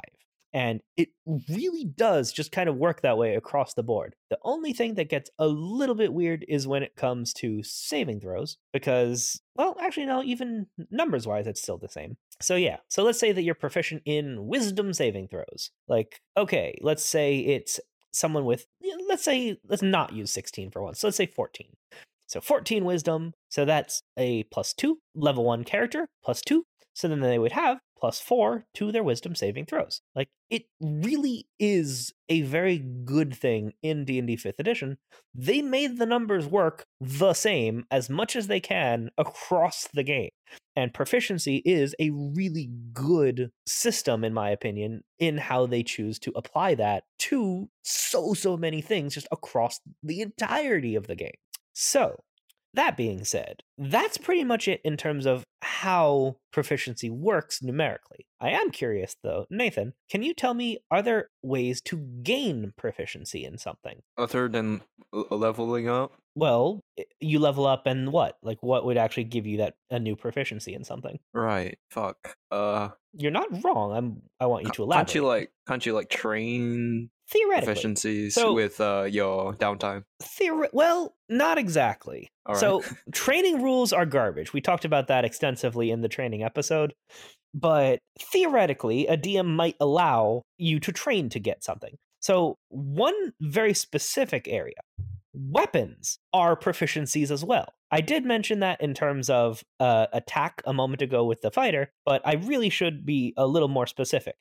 And 0.55 0.81
it 0.97 1.09
really 1.49 1.85
does 1.85 2.33
just 2.33 2.53
kind 2.53 2.69
of 2.69 2.77
work 2.77 3.03
that 3.03 3.19
way 3.19 3.35
across 3.35 3.75
the 3.75 3.83
board. 3.83 4.15
The 4.31 4.39
only 4.45 4.73
thing 4.73 4.95
that 4.95 5.11
gets 5.11 5.29
a 5.37 5.49
little 5.49 5.97
bit 5.97 6.15
weird 6.15 6.45
is 6.49 6.69
when 6.69 6.85
it 6.85 6.95
comes 6.95 7.33
to 7.35 7.65
saving 7.65 8.21
throws, 8.21 8.57
because, 8.73 9.41
well, 9.57 9.77
actually, 9.81 10.07
no, 10.07 10.23
even 10.23 10.69
numbers 10.93 11.27
wise, 11.27 11.49
it's 11.49 11.61
still 11.61 11.77
the 11.77 11.89
same. 11.89 12.17
So, 12.41 12.55
yeah, 12.55 12.77
so 12.89 13.03
let's 13.03 13.19
say 13.19 13.33
that 13.33 13.43
you're 13.43 13.57
proficient 13.57 14.03
in 14.05 14.47
wisdom 14.47 14.93
saving 14.93 15.27
throws. 15.27 15.73
Like, 15.89 16.21
okay, 16.37 16.79
let's 16.83 17.05
say 17.05 17.39
it's 17.39 17.81
someone 18.13 18.45
with, 18.45 18.69
let's 19.09 19.25
say, 19.25 19.59
let's 19.69 19.83
not 19.83 20.13
use 20.13 20.31
16 20.31 20.71
for 20.71 20.83
once. 20.83 21.01
So 21.01 21.09
let's 21.09 21.17
say 21.17 21.27
14. 21.27 21.67
So 22.29 22.41
14 22.41 22.85
wisdom. 22.85 23.33
So 23.49 23.65
that's 23.65 24.03
a 24.17 24.45
plus 24.45 24.73
two, 24.73 24.99
level 25.17 25.45
one 25.45 25.65
character, 25.65 26.07
plus 26.25 26.43
two. 26.43 26.65
So 26.95 27.09
then 27.09 27.21
they 27.21 27.41
would 27.41 27.53
have 27.53 27.81
plus 28.05 28.21
four 28.21 28.67
to 28.75 28.93
their 28.93 29.03
wisdom 29.03 29.35
saving 29.35 29.65
throws. 29.65 30.03
Like 30.15 30.29
it 30.51 30.65
really 30.79 31.47
is 31.59 32.13
a 32.29 32.43
very 32.43 32.77
good 32.77 33.35
thing 33.35 33.73
in 33.83 34.05
D&D 34.05 34.37
5th 34.37 34.59
edition. 34.59 34.99
They 35.35 35.63
made 35.63 35.97
the 35.97 36.05
numbers 36.05 36.47
work 36.47 36.85
the 37.01 37.33
same 37.33 37.87
as 37.91 38.11
much 38.11 38.37
as 38.37 38.47
they 38.47 38.61
can 38.61 39.09
across 39.17 39.89
the 39.95 40.03
game. 40.03 40.29
And 40.77 40.93
proficiency 40.93 41.63
is 41.65 41.95
a 41.99 42.11
really 42.11 42.69
good 42.93 43.51
system 43.67 44.23
in 44.23 44.35
my 44.35 44.51
opinion 44.51 45.03
in 45.19 45.39
how 45.39 45.65
they 45.65 45.83
choose 45.83 46.19
to 46.19 46.33
apply 46.37 46.75
that 46.75 47.05
to 47.21 47.71
so 47.85 48.35
so 48.35 48.59
many 48.59 48.83
things 48.83 49.15
just 49.15 49.29
across 49.33 49.81
the 50.03 50.21
entirety 50.21 50.95
of 50.95 51.07
the 51.07 51.17
game. 51.17 51.39
So, 51.73 52.17
that 52.75 52.97
being 52.97 53.25
said, 53.25 53.63
that's 53.79 54.19
pretty 54.19 54.45
much 54.45 54.69
it 54.69 54.81
in 54.85 54.97
terms 54.97 55.27
of 55.27 55.45
how 55.75 56.37
proficiency 56.53 57.11
works 57.11 57.63
numerically. 57.63 58.27
I 58.41 58.51
am 58.51 58.71
curious 58.71 59.17
though, 59.23 59.47
Nathan, 59.51 59.95
can 60.11 60.23
you 60.23 60.35
tell 60.35 60.55
me 60.55 60.79
are 60.91 61.03
there 61.03 61.31
ways 61.43 61.81
to 61.83 61.97
gain 62.23 62.73
proficiency 62.77 63.45
in 63.45 63.59
something? 63.59 64.03
Other 64.17 64.49
than 64.49 64.83
l- 65.13 65.27
leveling 65.31 65.89
up? 65.89 66.13
Well, 66.37 66.81
you 67.21 67.39
level 67.39 67.67
up 67.67 67.87
and 67.87 68.13
what? 68.13 68.37
Like 68.43 68.63
what 68.63 68.85
would 68.85 68.97
actually 68.97 69.25
give 69.25 69.47
you 69.47 69.59
that 69.59 69.75
a 69.91 69.99
new 69.99 70.17
proficiency 70.17 70.75
in 70.75 70.85
something? 70.85 71.19
Right. 71.33 71.79
Fuck. 71.91 72.37
Uh 72.51 72.91
You're 73.13 73.31
not 73.31 73.65
wrong. 73.65 73.93
I'm 73.97 74.23
I 74.41 74.47
want 74.47 74.65
you 74.65 74.71
to 74.73 74.83
elaborate. 74.85 75.07
can't 75.07 75.15
you 75.15 75.27
like 75.27 75.51
can't 75.67 75.85
you 75.87 75.93
like 75.93 76.09
train 76.11 77.11
theoretically 77.31 77.73
efficiencies 77.73 78.35
So- 78.35 78.53
with 78.53 78.81
uh 78.81 79.07
your 79.11 79.55
downtime? 79.55 80.05
Theori- 80.23 80.73
well, 80.73 81.15
not 81.29 81.59
exactly. 81.59 82.29
Right. 82.47 82.57
So, 82.59 82.83
training 83.13 83.63
rules 83.63 83.93
are 83.93 84.07
garbage. 84.07 84.53
We 84.53 84.61
talked 84.61 84.85
about 84.85 85.09
that 85.09 85.25
extensively 85.25 85.91
in 85.91 86.03
the 86.03 86.09
training 86.09 86.43
episode. 86.43 86.95
But 87.55 88.01
theoretically, 88.21 89.07
a 89.07 89.17
DM 89.17 89.47
might 89.55 89.77
allow 89.81 90.43
you 90.59 90.81
to 90.81 90.93
train 90.93 91.29
to 91.31 91.39
get 91.39 91.63
something. 91.63 91.97
So, 92.21 92.57
one 92.69 93.33
very 93.41 93.75
specific 93.75 94.49
area 94.49 94.75
weapons 95.37 96.19
are 96.33 96.57
proficiencies 96.57 97.31
as 97.31 97.45
well. 97.45 97.67
I 97.91 98.01
did 98.01 98.25
mention 98.25 98.61
that 98.61 98.81
in 98.81 98.95
terms 98.95 99.29
of 99.29 99.63
uh, 99.81 100.07
attack 100.13 100.63
a 100.65 100.73
moment 100.73 101.03
ago 101.03 101.25
with 101.25 101.43
the 101.43 101.51
fighter, 101.51 101.91
but 102.05 102.23
I 102.25 102.35
really 102.35 102.71
should 102.71 103.05
be 103.05 103.35
a 103.37 103.47
little 103.47 103.69
more 103.69 103.87
specific. 103.87 104.37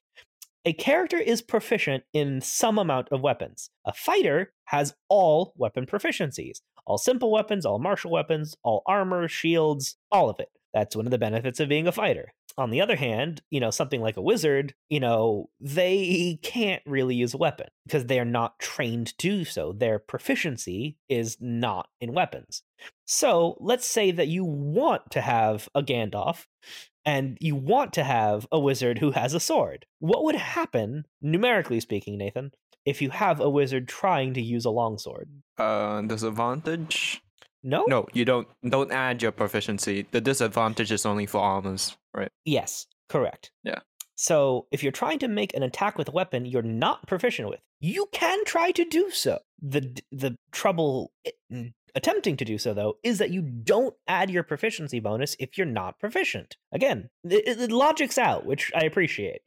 A 0.65 0.71
character 0.73 1.17
is 1.17 1.41
proficient 1.41 2.05
in 2.13 2.39
some 2.39 2.77
amount 2.77 3.09
of 3.11 3.21
weapons. 3.21 3.69
A 3.85 3.91
fighter 3.91 4.53
has 4.65 4.93
all 5.09 5.53
weapon 5.57 5.85
proficiencies 5.85 6.61
all 6.85 6.97
simple 6.97 7.31
weapons, 7.31 7.65
all 7.65 7.79
martial 7.79 8.11
weapons, 8.11 8.55
all 8.63 8.81
armor, 8.85 9.27
shields, 9.27 9.95
all 10.11 10.29
of 10.29 10.39
it. 10.39 10.49
That's 10.73 10.95
one 10.95 11.05
of 11.05 11.11
the 11.11 11.17
benefits 11.17 11.59
of 11.59 11.69
being 11.69 11.87
a 11.87 11.91
fighter. 11.91 12.33
On 12.57 12.69
the 12.69 12.81
other 12.81 12.95
hand, 12.95 13.41
you 13.49 13.59
know, 13.59 13.71
something 13.71 14.01
like 14.01 14.17
a 14.17 14.21
wizard, 14.21 14.73
you 14.89 14.99
know, 14.99 15.49
they 15.59 16.39
can't 16.43 16.83
really 16.85 17.15
use 17.15 17.33
a 17.33 17.37
weapon 17.37 17.67
because 17.85 18.05
they 18.05 18.19
are 18.19 18.25
not 18.25 18.59
trained 18.59 19.17
to 19.17 19.27
do 19.27 19.45
so. 19.45 19.73
Their 19.73 19.97
proficiency 19.97 20.97
is 21.09 21.37
not 21.39 21.87
in 21.99 22.13
weapons. 22.13 22.63
So 23.05 23.57
let's 23.59 23.87
say 23.87 24.11
that 24.11 24.27
you 24.27 24.45
want 24.45 25.09
to 25.11 25.21
have 25.21 25.67
a 25.73 25.81
Gandalf 25.81 26.45
and 27.05 27.37
you 27.41 27.55
want 27.55 27.93
to 27.93 28.03
have 28.03 28.47
a 28.51 28.59
wizard 28.59 28.99
who 28.99 29.11
has 29.11 29.33
a 29.33 29.39
sword. 29.39 29.85
What 29.99 30.23
would 30.23 30.35
happen, 30.35 31.05
numerically 31.21 31.79
speaking, 31.79 32.17
Nathan, 32.17 32.51
if 32.85 33.01
you 33.01 33.09
have 33.11 33.39
a 33.39 33.49
wizard 33.49 33.87
trying 33.87 34.33
to 34.35 34.41
use 34.41 34.65
a 34.65 34.69
longsword? 34.69 35.29
Uh 35.57 36.01
disadvantage? 36.01 37.21
No? 37.63 37.85
No, 37.87 38.07
you 38.13 38.25
don't 38.25 38.47
don't 38.67 38.91
add 38.91 39.21
your 39.21 39.31
proficiency. 39.31 40.05
The 40.11 40.21
disadvantage 40.21 40.91
is 40.91 41.05
only 41.05 41.25
for 41.25 41.39
armors, 41.39 41.95
right? 42.13 42.31
Yes, 42.45 42.87
correct. 43.09 43.51
Yeah. 43.63 43.79
So 44.15 44.67
if 44.71 44.83
you're 44.83 44.91
trying 44.91 45.19
to 45.19 45.27
make 45.27 45.55
an 45.55 45.63
attack 45.63 45.97
with 45.97 46.07
a 46.09 46.11
weapon 46.11 46.45
you're 46.45 46.61
not 46.61 47.07
proficient 47.07 47.49
with, 47.49 47.61
you 47.79 48.07
can 48.11 48.43
try 48.45 48.71
to 48.71 48.85
do 48.85 49.09
so. 49.11 49.39
The 49.61 49.97
the 50.11 50.37
trouble 50.51 51.11
i- 51.25 51.71
attempting 51.95 52.37
to 52.37 52.45
do 52.45 52.57
so 52.57 52.73
though 52.73 52.97
is 53.03 53.17
that 53.19 53.29
you 53.31 53.41
don't 53.41 53.95
add 54.07 54.29
your 54.29 54.43
proficiency 54.43 54.99
bonus 54.99 55.35
if 55.39 55.57
you're 55.57 55.67
not 55.67 55.99
proficient. 55.99 56.57
Again, 56.71 57.09
the, 57.23 57.41
the 57.57 57.73
logic's 57.75 58.17
out, 58.17 58.45
which 58.45 58.71
I 58.75 58.81
appreciate. 58.85 59.41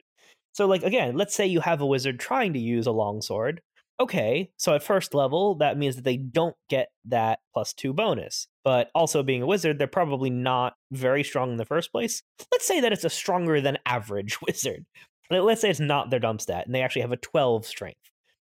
So 0.53 0.65
like 0.65 0.83
again, 0.83 1.15
let's 1.15 1.35
say 1.35 1.45
you 1.45 1.59
have 1.61 1.81
a 1.81 1.85
wizard 1.85 2.19
trying 2.19 2.53
to 2.53 2.59
use 2.59 2.87
a 2.87 2.91
longsword. 2.91 3.61
Okay, 3.99 4.51
so 4.57 4.75
at 4.75 4.83
first 4.83 5.15
level, 5.15 5.55
that 5.55 5.75
means 5.75 5.95
that 5.95 6.03
they 6.03 6.17
don't 6.17 6.55
get 6.69 6.89
that 7.05 7.39
plus 7.51 7.73
two 7.73 7.93
bonus. 7.93 8.47
But 8.63 8.91
also, 8.93 9.23
being 9.23 9.41
a 9.41 9.47
wizard, 9.47 9.79
they're 9.79 9.87
probably 9.87 10.29
not 10.29 10.75
very 10.91 11.23
strong 11.23 11.49
in 11.49 11.57
the 11.57 11.65
first 11.65 11.91
place. 11.91 12.21
Let's 12.51 12.67
say 12.67 12.79
that 12.81 12.93
it's 12.93 13.05
a 13.05 13.09
stronger 13.09 13.59
than 13.59 13.79
average 13.87 14.39
wizard. 14.47 14.85
Let- 15.31 15.43
Let's 15.45 15.61
say 15.61 15.71
it's 15.71 15.79
not 15.79 16.11
their 16.11 16.19
dump 16.19 16.41
stat, 16.41 16.67
and 16.67 16.75
they 16.75 16.83
actually 16.83 17.01
have 17.01 17.11
a 17.11 17.17
12 17.17 17.65
strength. 17.65 17.97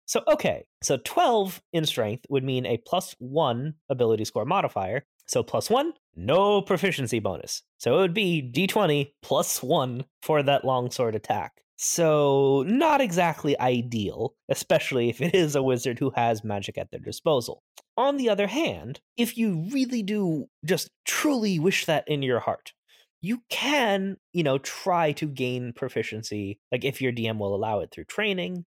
So, 0.07 0.23
okay, 0.29 0.65
so 0.83 0.99
12 1.05 1.63
in 1.73 1.87
strength 1.87 2.27
would 2.29 2.45
mean 2.45 2.67
a 2.67 2.79
plus 2.87 3.15
one 3.19 3.75
ability 3.89 4.25
score 4.25 4.45
modifier. 4.45 5.05
So, 5.27 5.43
plus 5.43 5.71
one, 5.71 5.95
no 6.15 6.61
proficiency 6.61 7.19
bonus. 7.19 7.63
So, 7.79 7.97
it 7.97 8.01
would 8.01 8.15
be 8.15 8.43
d20 8.55 9.13
plus 9.23 9.63
one 9.63 10.05
for 10.23 10.43
that 10.43 10.65
longsword 10.65 11.15
attack. 11.15 11.53
So, 11.77 12.65
not 12.67 13.01
exactly 13.01 13.59
ideal, 13.59 14.35
especially 14.49 15.09
if 15.09 15.21
it 15.21 15.35
is 15.35 15.57
a 15.57 15.63
wizard 15.63 15.99
who 15.99 16.11
has 16.15 16.45
magic 16.45 16.79
at 16.79 16.91
their 16.91 17.01
disposal. 17.01 17.63
On 17.97 18.17
the 18.17 18.29
other 18.29 18.47
hand, 18.47 19.01
if 19.17 19.39
you 19.39 19.67
really 19.73 20.03
do 20.03 20.47
just 20.65 20.91
truly 21.05 21.59
wish 21.59 21.87
that 21.87 22.07
in 22.07 22.23
your 22.23 22.41
heart, 22.41 22.73
you 23.21 23.43
can, 23.49 24.19
you 24.35 24.43
know, 24.43 24.59
try 24.59 25.13
to 25.13 25.27
gain 25.27 25.73
proficiency, 25.73 26.59
like 26.71 26.85
if 26.85 27.01
your 27.01 27.13
DM 27.13 27.39
will 27.39 27.55
allow 27.55 27.81
it 27.81 27.91
through 27.91 28.05
training. 28.05 28.67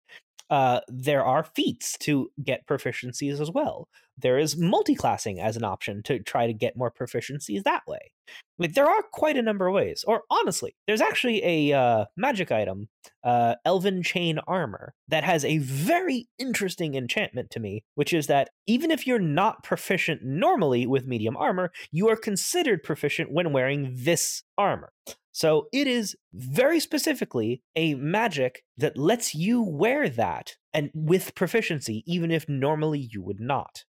Uh, 0.51 0.81
there 0.89 1.23
are 1.23 1.45
feats 1.45 1.97
to 1.97 2.29
get 2.43 2.67
proficiencies 2.67 3.39
as 3.39 3.49
well. 3.49 3.87
There 4.17 4.37
is 4.37 4.55
multiclassing 4.55 5.39
as 5.39 5.55
an 5.55 5.63
option 5.63 6.03
to 6.03 6.19
try 6.19 6.45
to 6.45 6.53
get 6.53 6.75
more 6.75 6.91
proficiencies 6.91 7.63
that 7.63 7.83
way. 7.87 8.11
Like 8.59 8.73
there 8.73 8.89
are 8.89 9.01
quite 9.13 9.37
a 9.37 9.41
number 9.41 9.67
of 9.67 9.73
ways. 9.73 10.03
Or 10.05 10.23
honestly, 10.29 10.75
there's 10.85 11.01
actually 11.01 11.43
a 11.43 11.77
uh, 11.77 12.05
magic 12.17 12.51
item, 12.51 12.89
uh, 13.23 13.55
Elven 13.65 14.03
Chain 14.03 14.39
Armor, 14.45 14.93
that 15.07 15.23
has 15.23 15.45
a 15.45 15.59
very 15.59 16.27
interesting 16.37 16.95
enchantment 16.95 17.49
to 17.51 17.59
me, 17.61 17.83
which 17.95 18.13
is 18.13 18.27
that 18.27 18.49
even 18.67 18.91
if 18.91 19.07
you're 19.07 19.19
not 19.19 19.63
proficient 19.63 20.21
normally 20.23 20.85
with 20.85 21.07
medium 21.07 21.37
armor, 21.37 21.71
you 21.91 22.09
are 22.09 22.17
considered 22.17 22.83
proficient 22.83 23.31
when 23.31 23.53
wearing 23.53 23.93
this 23.95 24.43
armor. 24.57 24.91
So 25.31 25.67
it 25.71 25.87
is 25.87 26.15
very 26.33 26.79
specifically 26.79 27.61
a 27.75 27.95
magic 27.95 28.63
that 28.77 28.97
lets 28.97 29.33
you 29.33 29.61
wear 29.61 30.09
that 30.09 30.55
and 30.73 30.91
with 30.93 31.35
proficiency, 31.35 32.03
even 32.05 32.31
if 32.31 32.47
normally 32.49 32.99
you 33.11 33.21
would 33.21 33.39
not. 33.39 33.83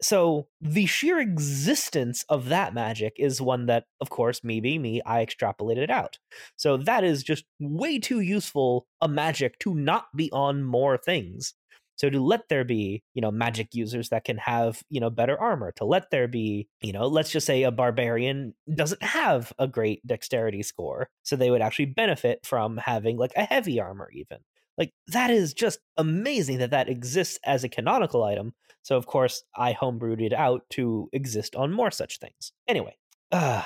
So 0.00 0.48
the 0.60 0.86
sheer 0.86 1.18
existence 1.18 2.24
of 2.28 2.48
that 2.48 2.74
magic 2.74 3.14
is 3.18 3.40
one 3.40 3.66
that, 3.66 3.84
of 4.00 4.10
course, 4.10 4.44
me 4.44 4.60
being 4.60 4.82
me, 4.82 5.02
I 5.04 5.24
extrapolated 5.24 5.90
out. 5.90 6.18
So 6.56 6.76
that 6.78 7.04
is 7.04 7.22
just 7.22 7.44
way 7.60 7.98
too 7.98 8.20
useful 8.20 8.86
a 9.00 9.08
magic 9.08 9.58
to 9.60 9.74
not 9.74 10.06
be 10.14 10.30
on 10.32 10.64
more 10.64 10.96
things. 10.96 11.54
So 11.96 12.10
to 12.10 12.22
let 12.22 12.48
there 12.48 12.64
be, 12.64 13.02
you 13.14 13.22
know, 13.22 13.30
magic 13.30 13.74
users 13.74 14.10
that 14.10 14.24
can 14.24 14.36
have, 14.38 14.82
you 14.90 15.00
know, 15.00 15.10
better 15.10 15.38
armor, 15.38 15.72
to 15.76 15.84
let 15.84 16.10
there 16.10 16.28
be, 16.28 16.68
you 16.82 16.92
know, 16.92 17.06
let's 17.06 17.30
just 17.30 17.46
say 17.46 17.62
a 17.62 17.70
barbarian 17.70 18.54
doesn't 18.74 19.02
have 19.02 19.52
a 19.58 19.66
great 19.66 20.06
dexterity 20.06 20.62
score, 20.62 21.08
so 21.22 21.36
they 21.36 21.50
would 21.50 21.62
actually 21.62 21.86
benefit 21.86 22.44
from 22.44 22.76
having 22.76 23.16
like 23.16 23.32
a 23.36 23.44
heavy 23.44 23.80
armor 23.80 24.10
even. 24.12 24.38
Like 24.78 24.92
that 25.08 25.30
is 25.30 25.54
just 25.54 25.78
amazing 25.96 26.58
that 26.58 26.70
that 26.70 26.88
exists 26.88 27.38
as 27.44 27.64
a 27.64 27.68
canonical 27.68 28.24
item. 28.24 28.52
So 28.82 28.96
of 28.96 29.06
course 29.06 29.42
I 29.56 29.72
homebrewed 29.72 30.20
it 30.20 30.32
out 30.32 30.62
to 30.70 31.08
exist 31.12 31.56
on 31.56 31.72
more 31.72 31.90
such 31.90 32.18
things. 32.18 32.52
Anyway, 32.68 32.96
uh, 33.32 33.62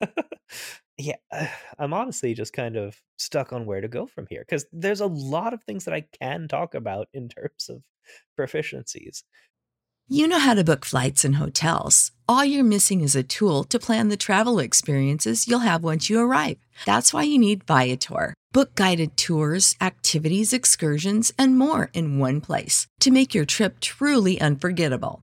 yeah, 1.00 1.16
uh, 1.32 1.46
I'm 1.78 1.92
honestly 1.92 2.34
just 2.34 2.52
kind 2.52 2.76
of 2.76 3.00
stuck 3.18 3.52
on 3.52 3.66
where 3.66 3.80
to 3.80 3.88
go 3.88 4.06
from 4.06 4.26
here 4.28 4.44
because 4.46 4.66
there's 4.72 5.00
a 5.00 5.06
lot 5.06 5.54
of 5.54 5.62
things 5.62 5.84
that 5.84 5.94
I 5.94 6.04
can 6.20 6.48
talk 6.48 6.74
about 6.74 7.08
in 7.12 7.28
terms 7.28 7.68
of 7.68 7.82
proficiencies. 8.38 9.22
You 10.08 10.26
know 10.26 10.40
how 10.40 10.54
to 10.54 10.64
book 10.64 10.84
flights 10.84 11.24
and 11.24 11.36
hotels. 11.36 12.10
All 12.28 12.44
you're 12.44 12.64
missing 12.64 13.00
is 13.00 13.14
a 13.14 13.22
tool 13.22 13.62
to 13.64 13.78
plan 13.78 14.08
the 14.08 14.16
travel 14.16 14.58
experiences 14.58 15.46
you'll 15.46 15.60
have 15.60 15.84
once 15.84 16.10
you 16.10 16.18
arrive. 16.18 16.58
That's 16.84 17.12
why 17.12 17.22
you 17.22 17.38
need 17.38 17.62
Viator. 17.64 18.34
Book 18.52 18.74
guided 18.74 19.16
tours, 19.16 19.76
activities, 19.80 20.52
excursions, 20.52 21.32
and 21.38 21.56
more 21.56 21.90
in 21.94 22.18
one 22.18 22.40
place 22.40 22.88
to 22.98 23.12
make 23.12 23.34
your 23.34 23.44
trip 23.44 23.78
truly 23.78 24.40
unforgettable. 24.40 25.22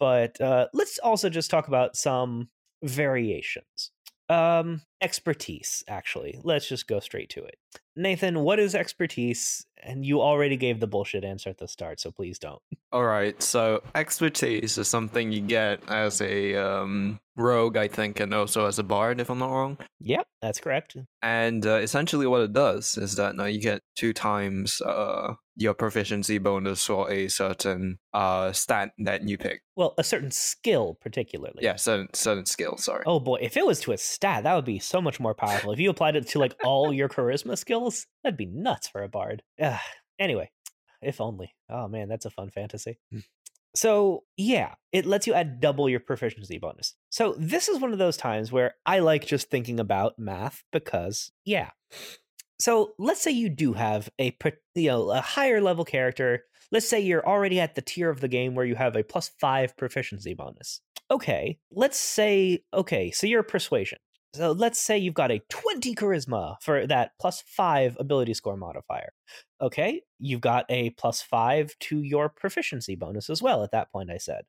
But 0.00 0.40
uh, 0.40 0.66
let's 0.72 0.98
also 0.98 1.28
just 1.28 1.50
talk 1.50 1.68
about 1.68 1.94
some 1.96 2.48
variations. 2.82 3.92
Um, 4.28 4.82
expertise, 5.02 5.84
actually. 5.88 6.40
Let's 6.42 6.68
just 6.68 6.88
go 6.88 7.00
straight 7.00 7.30
to 7.30 7.44
it. 7.44 7.56
Nathan, 8.00 8.40
what 8.40 8.58
is 8.58 8.74
expertise? 8.74 9.66
And 9.82 10.04
you 10.04 10.20
already 10.20 10.56
gave 10.56 10.80
the 10.80 10.86
bullshit 10.86 11.24
answer 11.24 11.50
at 11.50 11.58
the 11.58 11.68
start, 11.68 12.00
so 12.00 12.10
please 12.10 12.38
don't. 12.38 12.60
All 12.92 13.04
right, 13.04 13.40
so 13.42 13.82
expertise 13.94 14.76
is 14.76 14.88
something 14.88 15.32
you 15.32 15.40
get 15.40 15.82
as 15.88 16.20
a 16.20 16.56
um, 16.56 17.20
rogue, 17.36 17.76
I 17.76 17.88
think, 17.88 18.20
and 18.20 18.34
also 18.34 18.66
as 18.66 18.78
a 18.78 18.82
bard, 18.82 19.20
if 19.20 19.30
I'm 19.30 19.38
not 19.38 19.50
wrong. 19.50 19.78
Yep, 20.00 20.26
that's 20.42 20.60
correct. 20.60 20.96
And 21.22 21.64
uh, 21.66 21.76
essentially, 21.76 22.26
what 22.26 22.42
it 22.42 22.52
does 22.52 22.96
is 22.98 23.16
that 23.16 23.36
now 23.36 23.44
you 23.46 23.60
get 23.60 23.82
two 23.96 24.12
times 24.12 24.80
uh, 24.80 25.34
your 25.56 25.74
proficiency 25.74 26.38
bonus 26.38 26.84
for 26.86 27.10
a 27.10 27.28
certain 27.28 27.98
uh, 28.14 28.52
stat 28.52 28.90
that 28.98 29.28
you 29.28 29.36
pick. 29.36 29.60
Well, 29.76 29.94
a 29.98 30.04
certain 30.04 30.30
skill, 30.30 30.98
particularly. 31.00 31.58
Yeah, 31.62 31.76
certain 31.76 32.08
certain 32.14 32.46
skill. 32.46 32.76
Sorry. 32.76 33.02
Oh 33.06 33.20
boy, 33.20 33.38
if 33.40 33.56
it 33.56 33.66
was 33.66 33.80
to 33.80 33.92
a 33.92 33.98
stat, 33.98 34.44
that 34.44 34.54
would 34.54 34.64
be 34.64 34.78
so 34.78 35.00
much 35.00 35.20
more 35.20 35.34
powerful. 35.34 35.72
if 35.72 35.78
you 35.78 35.90
applied 35.90 36.16
it 36.16 36.26
to 36.28 36.38
like 36.38 36.54
all 36.64 36.92
your 36.92 37.08
charisma 37.08 37.56
skills, 37.56 37.89
that'd 38.22 38.36
be 38.36 38.46
nuts 38.46 38.88
for 38.88 39.02
a 39.02 39.08
bard. 39.08 39.42
Ugh. 39.60 39.80
Anyway, 40.18 40.50
if 41.02 41.20
only. 41.20 41.54
Oh 41.68 41.88
man, 41.88 42.08
that's 42.08 42.26
a 42.26 42.30
fun 42.30 42.50
fantasy. 42.50 42.98
Mm. 43.12 43.24
So, 43.74 44.24
yeah, 44.36 44.74
it 44.92 45.06
lets 45.06 45.26
you 45.26 45.34
add 45.34 45.60
double 45.60 45.88
your 45.88 46.00
proficiency 46.00 46.58
bonus. 46.58 46.94
So, 47.10 47.36
this 47.38 47.68
is 47.68 47.80
one 47.80 47.92
of 47.92 47.98
those 47.98 48.16
times 48.16 48.50
where 48.50 48.74
I 48.84 48.98
like 48.98 49.26
just 49.26 49.48
thinking 49.48 49.78
about 49.78 50.18
math 50.18 50.64
because, 50.72 51.30
yeah. 51.44 51.70
So, 52.58 52.94
let's 52.98 53.22
say 53.22 53.30
you 53.30 53.48
do 53.48 53.74
have 53.74 54.10
a 54.20 54.36
you 54.74 54.88
know, 54.88 55.10
a 55.10 55.20
higher 55.20 55.60
level 55.60 55.84
character. 55.84 56.44
Let's 56.72 56.88
say 56.88 57.00
you're 57.00 57.26
already 57.26 57.60
at 57.60 57.74
the 57.74 57.82
tier 57.82 58.10
of 58.10 58.20
the 58.20 58.28
game 58.28 58.54
where 58.54 58.66
you 58.66 58.74
have 58.74 58.96
a 58.96 59.04
plus 59.04 59.30
5 59.40 59.76
proficiency 59.76 60.34
bonus. 60.34 60.80
Okay, 61.10 61.58
let's 61.72 61.98
say 61.98 62.64
okay, 62.74 63.10
so 63.12 63.26
you're 63.26 63.42
persuasion. 63.42 63.98
So 64.34 64.52
let's 64.52 64.80
say 64.80 64.96
you've 64.96 65.14
got 65.14 65.32
a 65.32 65.42
20 65.48 65.94
charisma 65.96 66.56
for 66.60 66.86
that 66.86 67.12
plus 67.20 67.42
five 67.46 67.96
ability 67.98 68.34
score 68.34 68.56
modifier. 68.56 69.12
Okay, 69.60 70.02
you've 70.20 70.40
got 70.40 70.66
a 70.68 70.90
plus 70.90 71.20
five 71.20 71.74
to 71.80 72.02
your 72.02 72.28
proficiency 72.28 72.94
bonus 72.94 73.28
as 73.28 73.42
well 73.42 73.64
at 73.64 73.72
that 73.72 73.90
point, 73.90 74.10
I 74.10 74.18
said. 74.18 74.42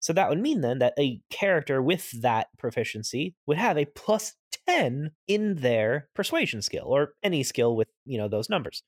So 0.00 0.12
that 0.14 0.28
would 0.28 0.40
mean 0.40 0.62
then 0.62 0.78
that 0.80 0.94
a 0.98 1.20
character 1.30 1.80
with 1.80 2.10
that 2.22 2.48
proficiency 2.58 3.34
would 3.46 3.58
have 3.58 3.78
a 3.78 3.84
plus 3.84 4.34
10 4.66 5.12
in 5.28 5.56
their 5.56 6.08
persuasion 6.14 6.62
skill 6.62 6.86
or 6.86 7.14
any 7.22 7.42
skill 7.42 7.76
with, 7.76 7.88
you 8.04 8.18
know, 8.18 8.28
those 8.28 8.48
numbers. 8.48 8.82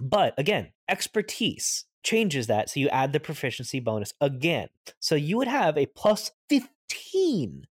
But 0.00 0.34
again, 0.38 0.72
expertise 0.88 1.84
changes 2.04 2.46
that 2.46 2.70
so 2.70 2.80
you 2.80 2.88
add 2.90 3.12
the 3.12 3.20
proficiency 3.20 3.80
bonus 3.80 4.12
again. 4.20 4.68
So 5.00 5.14
you 5.14 5.36
would 5.38 5.48
have 5.48 5.76
a 5.76 5.86
plus 5.86 6.30
15 6.48 6.68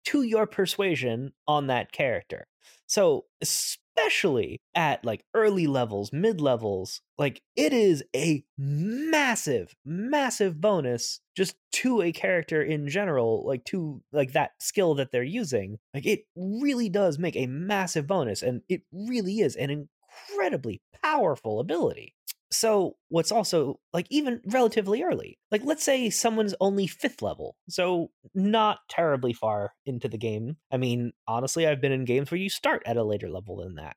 to 0.04 0.22
your 0.22 0.46
persuasion 0.46 1.32
on 1.46 1.66
that 1.68 1.92
character. 1.92 2.46
So, 2.86 3.26
especially 3.40 4.60
at 4.74 5.04
like 5.04 5.24
early 5.34 5.66
levels, 5.66 6.12
mid 6.12 6.40
levels, 6.40 7.00
like 7.18 7.42
it 7.56 7.72
is 7.72 8.04
a 8.14 8.44
massive, 8.56 9.74
massive 9.84 10.60
bonus 10.60 11.20
just 11.36 11.56
to 11.72 12.02
a 12.02 12.12
character 12.12 12.62
in 12.62 12.88
general, 12.88 13.44
like 13.46 13.64
to 13.66 14.02
like 14.12 14.32
that 14.32 14.52
skill 14.60 14.94
that 14.96 15.10
they're 15.10 15.22
using. 15.22 15.78
Like 15.94 16.06
it 16.06 16.26
really 16.36 16.88
does 16.88 17.18
make 17.18 17.36
a 17.36 17.46
massive 17.46 18.06
bonus, 18.06 18.42
and 18.42 18.62
it 18.68 18.82
really 18.92 19.40
is 19.40 19.56
an 19.56 19.70
incredibly 19.70 20.80
powerful 21.02 21.60
ability. 21.60 22.14
So, 22.50 22.96
what's 23.08 23.32
also 23.32 23.80
like 23.92 24.06
even 24.10 24.40
relatively 24.46 25.02
early, 25.02 25.38
like 25.50 25.62
let's 25.64 25.82
say 25.82 26.10
someone's 26.10 26.54
only 26.60 26.86
fifth 26.86 27.22
level, 27.22 27.56
so 27.68 28.10
not 28.34 28.78
terribly 28.88 29.32
far 29.32 29.72
into 29.84 30.08
the 30.08 30.18
game. 30.18 30.56
I 30.70 30.76
mean, 30.76 31.12
honestly, 31.26 31.66
I've 31.66 31.80
been 31.80 31.92
in 31.92 32.04
games 32.04 32.30
where 32.30 32.40
you 32.40 32.50
start 32.50 32.82
at 32.86 32.96
a 32.96 33.04
later 33.04 33.28
level 33.28 33.56
than 33.56 33.74
that. 33.76 33.96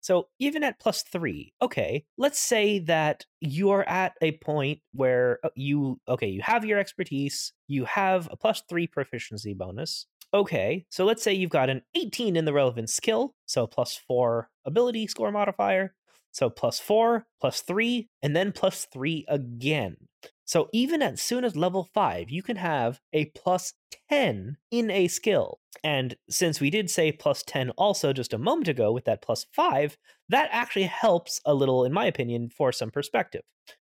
So, 0.00 0.28
even 0.38 0.62
at 0.62 0.78
plus 0.78 1.02
three, 1.02 1.52
okay, 1.60 2.04
let's 2.16 2.38
say 2.38 2.78
that 2.80 3.26
you're 3.40 3.88
at 3.88 4.12
a 4.22 4.32
point 4.38 4.80
where 4.92 5.38
uh, 5.44 5.50
you, 5.54 6.00
okay, 6.08 6.28
you 6.28 6.40
have 6.42 6.64
your 6.64 6.78
expertise, 6.78 7.52
you 7.66 7.84
have 7.84 8.28
a 8.30 8.36
plus 8.36 8.62
three 8.68 8.86
proficiency 8.86 9.54
bonus. 9.54 10.06
Okay, 10.32 10.84
so 10.90 11.04
let's 11.04 11.22
say 11.22 11.32
you've 11.32 11.50
got 11.50 11.70
an 11.70 11.82
18 11.94 12.36
in 12.36 12.44
the 12.44 12.52
relevant 12.52 12.90
skill, 12.90 13.34
so 13.46 13.66
plus 13.66 13.98
four 14.06 14.50
ability 14.66 15.06
score 15.06 15.32
modifier, 15.32 15.94
so 16.32 16.50
plus 16.50 16.78
four, 16.78 17.26
plus 17.40 17.60
three, 17.62 18.08
and 18.22 18.34
then 18.34 18.52
plus 18.52 18.86
three 18.92 19.24
again. 19.28 19.96
So 20.44 20.70
even 20.72 21.02
as 21.02 21.20
soon 21.20 21.44
as 21.44 21.56
level 21.56 21.84
five, 21.92 22.30
you 22.30 22.42
can 22.42 22.56
have 22.56 23.00
a 23.12 23.26
plus 23.26 23.74
10 24.10 24.56
in 24.70 24.90
a 24.90 25.06
skill. 25.08 25.58
And 25.84 26.16
since 26.30 26.58
we 26.58 26.70
did 26.70 26.90
say 26.90 27.12
plus 27.12 27.42
10 27.42 27.70
also 27.70 28.14
just 28.14 28.32
a 28.32 28.38
moment 28.38 28.68
ago 28.68 28.90
with 28.90 29.04
that 29.04 29.20
plus 29.20 29.44
five, 29.52 29.98
that 30.30 30.48
actually 30.50 30.84
helps 30.84 31.38
a 31.44 31.54
little, 31.54 31.84
in 31.84 31.92
my 31.92 32.06
opinion, 32.06 32.48
for 32.48 32.72
some 32.72 32.90
perspective. 32.90 33.42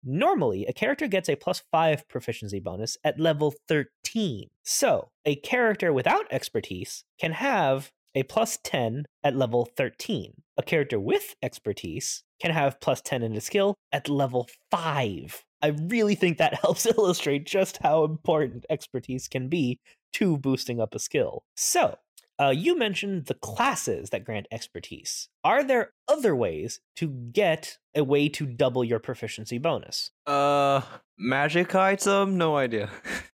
Normally, 0.04 0.65
a 0.65 0.73
character 0.73 1.08
gets 1.08 1.30
a 1.30 1.36
plus 1.36 1.62
5 1.71 2.08
proficiency 2.08 2.60
bonus 2.60 2.97
at 3.04 3.19
level 3.19 3.54
13. 3.67 4.50
So, 4.63 5.10
a 5.26 5.36
character 5.36 5.93
without 5.93 6.26
expertise 6.32 7.04
can 7.19 7.34
have 7.34 7.91
a 8.17 8.23
plus 8.23 8.58
10 8.63 9.06
at 9.23 9.36
level 9.36 9.69
13. 9.77 10.34
A 10.58 10.63
character 10.63 10.99
with 10.99 11.36
expertise 11.43 12.23
can 12.41 12.49
have 12.49 12.82
plus 12.82 12.99
10 13.01 13.21
in 13.21 13.36
a 13.36 13.41
skill 13.41 13.75
at 13.91 14.10
level 14.10 14.49
5. 14.71 15.45
I 15.62 15.67
really 15.67 16.15
think 16.15 16.39
that 16.39 16.56
helps 16.62 16.88
illustrate 16.88 17.45
just 17.45 17.77
how 17.77 18.03
important 18.03 18.65
expertise 18.71 19.27
can 19.27 19.49
be 19.49 19.80
to 20.13 20.38
boosting 20.38 20.82
up 20.82 20.95
a 20.95 20.99
skill. 20.99 21.43
So, 21.56 21.99
uh, 22.39 22.49
you 22.49 22.75
mentioned 22.75 23.27
the 23.27 23.36
classes 23.36 24.10
that 24.10 24.25
grant 24.25 24.47
expertise. 24.51 25.30
Are 25.43 25.63
there 25.63 25.91
other 26.08 26.36
ways 26.36 26.80
to 26.95 27.08
get 27.10 27.77
a 27.93 28.03
way 28.03 28.30
to 28.30 28.47
double 28.47 28.84
your 28.84 28.99
proficiency 28.99 29.60
bonus? 29.60 30.10
Uh, 30.25 30.82
magic 31.19 31.75
item? 31.75 32.36
No 32.36 32.56
idea. 32.56 32.89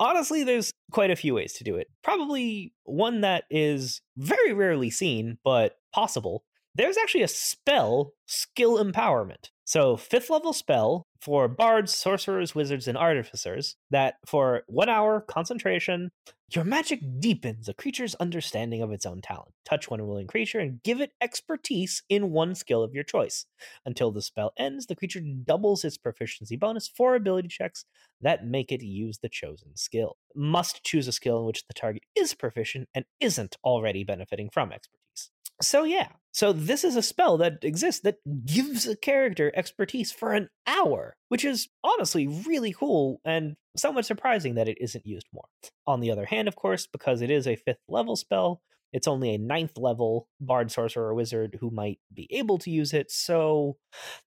honestly, 0.00 0.44
there's 0.44 0.70
quite 0.90 1.10
a 1.10 1.16
few 1.16 1.34
ways 1.34 1.52
to 1.54 1.64
do 1.64 1.76
it. 1.76 1.88
Probably 2.02 2.72
one 2.84 3.20
that 3.22 3.44
is 3.50 4.00
very 4.16 4.52
rarely 4.52 4.90
seen, 4.90 5.38
but 5.44 5.76
possible, 5.92 6.44
there's 6.76 6.98
actually 6.98 7.22
a 7.22 7.28
spell, 7.28 8.12
skill 8.26 8.76
empowerment. 8.82 9.50
So, 9.64 9.96
fifth 9.96 10.30
level 10.30 10.52
spell 10.52 11.06
for 11.20 11.48
bards, 11.48 11.92
sorcerers, 11.94 12.54
wizards, 12.54 12.86
and 12.86 12.96
artificers 12.96 13.76
that 13.90 14.14
for 14.26 14.62
one 14.68 14.88
hour 14.88 15.20
concentration, 15.20 16.10
your 16.50 16.62
magic 16.62 17.00
deepens 17.18 17.68
a 17.68 17.74
creature's 17.74 18.14
understanding 18.16 18.80
of 18.80 18.92
its 18.92 19.04
own 19.04 19.20
talent. 19.22 19.52
Touch 19.64 19.90
one 19.90 20.06
willing 20.06 20.28
creature 20.28 20.60
and 20.60 20.80
give 20.84 21.00
it 21.00 21.10
expertise 21.20 22.04
in 22.08 22.30
one 22.30 22.54
skill 22.54 22.84
of 22.84 22.94
your 22.94 23.02
choice. 23.02 23.46
Until 23.84 24.12
the 24.12 24.22
spell 24.22 24.52
ends, 24.56 24.86
the 24.86 24.94
creature 24.94 25.20
doubles 25.20 25.84
its 25.84 25.96
proficiency 25.96 26.56
bonus 26.56 26.86
for 26.86 27.16
ability 27.16 27.48
checks 27.48 27.86
that 28.20 28.46
make 28.46 28.70
it 28.70 28.82
use 28.82 29.18
the 29.18 29.28
chosen 29.28 29.76
skill. 29.76 30.16
Must 30.36 30.84
choose 30.84 31.08
a 31.08 31.12
skill 31.12 31.40
in 31.40 31.46
which 31.46 31.66
the 31.66 31.74
target 31.74 32.02
is 32.14 32.34
proficient 32.34 32.88
and 32.94 33.06
isn't 33.18 33.56
already 33.64 34.04
benefiting 34.04 34.50
from 34.52 34.70
expertise. 34.70 35.30
So 35.62 35.84
yeah, 35.84 36.08
so 36.32 36.52
this 36.52 36.84
is 36.84 36.96
a 36.96 37.02
spell 37.02 37.38
that 37.38 37.64
exists 37.64 38.02
that 38.02 38.18
gives 38.44 38.86
a 38.86 38.94
character 38.94 39.50
expertise 39.54 40.12
for 40.12 40.34
an 40.34 40.50
hour, 40.66 41.16
which 41.28 41.46
is 41.46 41.68
honestly 41.82 42.26
really 42.26 42.72
cool 42.72 43.20
and 43.24 43.56
somewhat 43.74 44.04
surprising 44.04 44.54
that 44.56 44.68
it 44.68 44.76
isn't 44.80 45.06
used 45.06 45.26
more. 45.32 45.48
On 45.86 46.00
the 46.00 46.10
other 46.10 46.26
hand, 46.26 46.46
of 46.46 46.56
course, 46.56 46.86
because 46.86 47.22
it 47.22 47.30
is 47.30 47.46
a 47.46 47.56
fifth 47.56 47.80
level 47.88 48.16
spell, 48.16 48.60
it's 48.92 49.08
only 49.08 49.34
a 49.34 49.38
ninth 49.38 49.78
level 49.78 50.28
bard, 50.38 50.70
sorcerer, 50.70 51.08
or 51.08 51.14
wizard 51.14 51.56
who 51.60 51.70
might 51.70 52.00
be 52.12 52.28
able 52.30 52.58
to 52.58 52.70
use 52.70 52.92
it. 52.92 53.10
So 53.10 53.78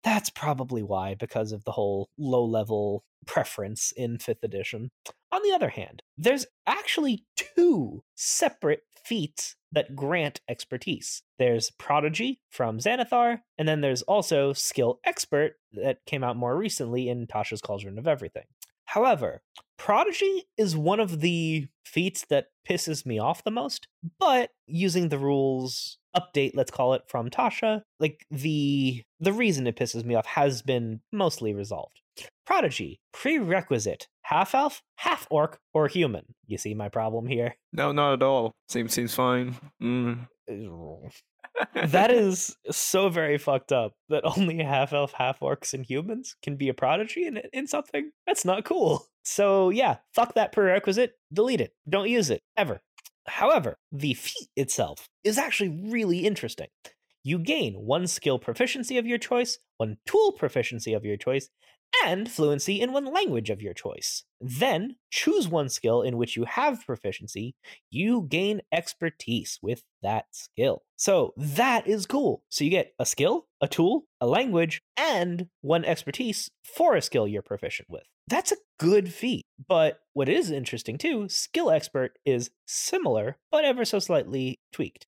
that's 0.03 0.31
probably 0.31 0.81
why, 0.81 1.15
because 1.15 1.51
of 1.51 1.63
the 1.63 1.71
whole 1.71 2.09
low 2.17 2.43
level 2.43 3.03
preference 3.27 3.93
in 3.95 4.17
fifth 4.17 4.43
edition. 4.43 4.89
On 5.31 5.43
the 5.43 5.51
other 5.51 5.69
hand, 5.69 6.01
there's 6.17 6.47
actually 6.65 7.23
two 7.35 8.03
separate 8.15 8.81
feats 9.03 9.55
that 9.71 9.95
grant 9.95 10.41
expertise. 10.49 11.23
There's 11.37 11.71
Prodigy 11.71 12.39
from 12.49 12.79
Xanathar, 12.79 13.41
and 13.57 13.67
then 13.67 13.81
there's 13.81 14.01
also 14.03 14.53
Skill 14.53 14.99
Expert 15.05 15.53
that 15.73 16.05
came 16.05 16.23
out 16.23 16.37
more 16.37 16.57
recently 16.57 17.09
in 17.09 17.27
Tasha's 17.27 17.61
Cauldron 17.61 17.99
of 17.99 18.07
Everything. 18.07 18.45
However, 18.85 19.41
Prodigy 19.77 20.45
is 20.57 20.75
one 20.75 20.99
of 20.99 21.21
the 21.21 21.67
feats 21.85 22.25
that 22.29 22.47
pisses 22.67 23.05
me 23.05 23.19
off 23.19 23.43
the 23.43 23.51
most, 23.51 23.87
but 24.19 24.49
using 24.65 25.09
the 25.09 25.19
rules 25.19 25.99
update, 26.15 26.51
let's 26.55 26.71
call 26.71 26.93
it 26.95 27.03
from 27.07 27.29
Tasha, 27.29 27.83
like 27.99 28.25
the 28.31 29.03
the 29.19 29.33
reason 29.33 29.67
it 29.67 29.75
pisses 29.75 30.03
me 30.03 30.15
off 30.15 30.25
has 30.25 30.61
been 30.61 31.01
mostly 31.11 31.53
resolved. 31.53 32.01
Prodigy, 32.45 32.99
prerequisite, 33.13 34.07
half 34.23 34.55
elf, 34.55 34.81
half 34.95 35.27
orc, 35.29 35.59
or 35.73 35.87
human. 35.87 36.25
You 36.47 36.57
see 36.57 36.73
my 36.73 36.89
problem 36.89 37.27
here? 37.27 37.55
No, 37.73 37.91
not 37.91 38.13
at 38.13 38.23
all. 38.23 38.53
Seems 38.67 38.93
seems 38.93 39.13
fine. 39.13 39.55
Mm. 39.81 40.27
that 41.87 42.11
is 42.11 42.55
so 42.71 43.09
very 43.09 43.37
fucked 43.37 43.71
up 43.71 43.93
that 44.09 44.23
only 44.37 44.63
half 44.63 44.93
elf, 44.93 45.13
half 45.13 45.39
orcs, 45.39 45.73
and 45.73 45.85
humans 45.85 46.35
can 46.41 46.55
be 46.55 46.69
a 46.69 46.73
prodigy 46.73 47.25
in, 47.25 47.41
in 47.53 47.67
something. 47.67 48.11
That's 48.25 48.45
not 48.45 48.65
cool. 48.65 49.05
So, 49.23 49.69
yeah, 49.69 49.97
fuck 50.15 50.33
that 50.33 50.51
prerequisite. 50.51 51.13
Delete 51.31 51.61
it. 51.61 51.73
Don't 51.87 52.09
use 52.09 52.31
it 52.31 52.41
ever. 52.57 52.81
However, 53.27 53.77
the 53.91 54.15
feat 54.15 54.47
itself 54.55 55.07
is 55.23 55.37
actually 55.37 55.89
really 55.91 56.19
interesting. 56.25 56.67
You 57.23 57.37
gain 57.37 57.73
one 57.73 58.07
skill 58.07 58.39
proficiency 58.39 58.97
of 58.97 59.05
your 59.05 59.17
choice, 59.17 59.59
one 59.77 59.97
tool 60.07 60.31
proficiency 60.31 60.93
of 60.93 61.05
your 61.05 61.17
choice, 61.17 61.49
and 62.05 62.29
fluency 62.29 62.81
in 62.81 62.93
one 62.93 63.05
language 63.05 63.49
of 63.49 63.61
your 63.61 63.73
choice. 63.73 64.23
Then 64.39 64.95
choose 65.11 65.47
one 65.47 65.69
skill 65.69 66.01
in 66.01 66.17
which 66.17 66.35
you 66.35 66.45
have 66.45 66.85
proficiency. 66.85 67.55
You 67.89 68.25
gain 68.29 68.61
expertise 68.71 69.59
with 69.61 69.83
that 70.01 70.25
skill. 70.31 70.83
So 70.95 71.33
that 71.37 71.87
is 71.87 72.05
cool. 72.05 72.43
So 72.49 72.63
you 72.63 72.69
get 72.69 72.93
a 72.99 73.05
skill, 73.05 73.47
a 73.61 73.67
tool, 73.67 74.05
a 74.21 74.27
language, 74.27 74.81
and 74.97 75.47
one 75.61 75.85
expertise 75.85 76.49
for 76.63 76.95
a 76.95 77.01
skill 77.01 77.27
you're 77.27 77.41
proficient 77.41 77.89
with. 77.89 78.03
That's 78.27 78.51
a 78.51 78.57
good 78.79 79.11
feat. 79.11 79.45
But 79.67 79.99
what 80.13 80.29
is 80.29 80.51
interesting 80.51 80.97
too, 80.97 81.27
skill 81.29 81.71
expert 81.71 82.17
is 82.25 82.51
similar, 82.67 83.37
but 83.51 83.65
ever 83.65 83.85
so 83.85 83.99
slightly 83.99 84.59
tweaked. 84.71 85.07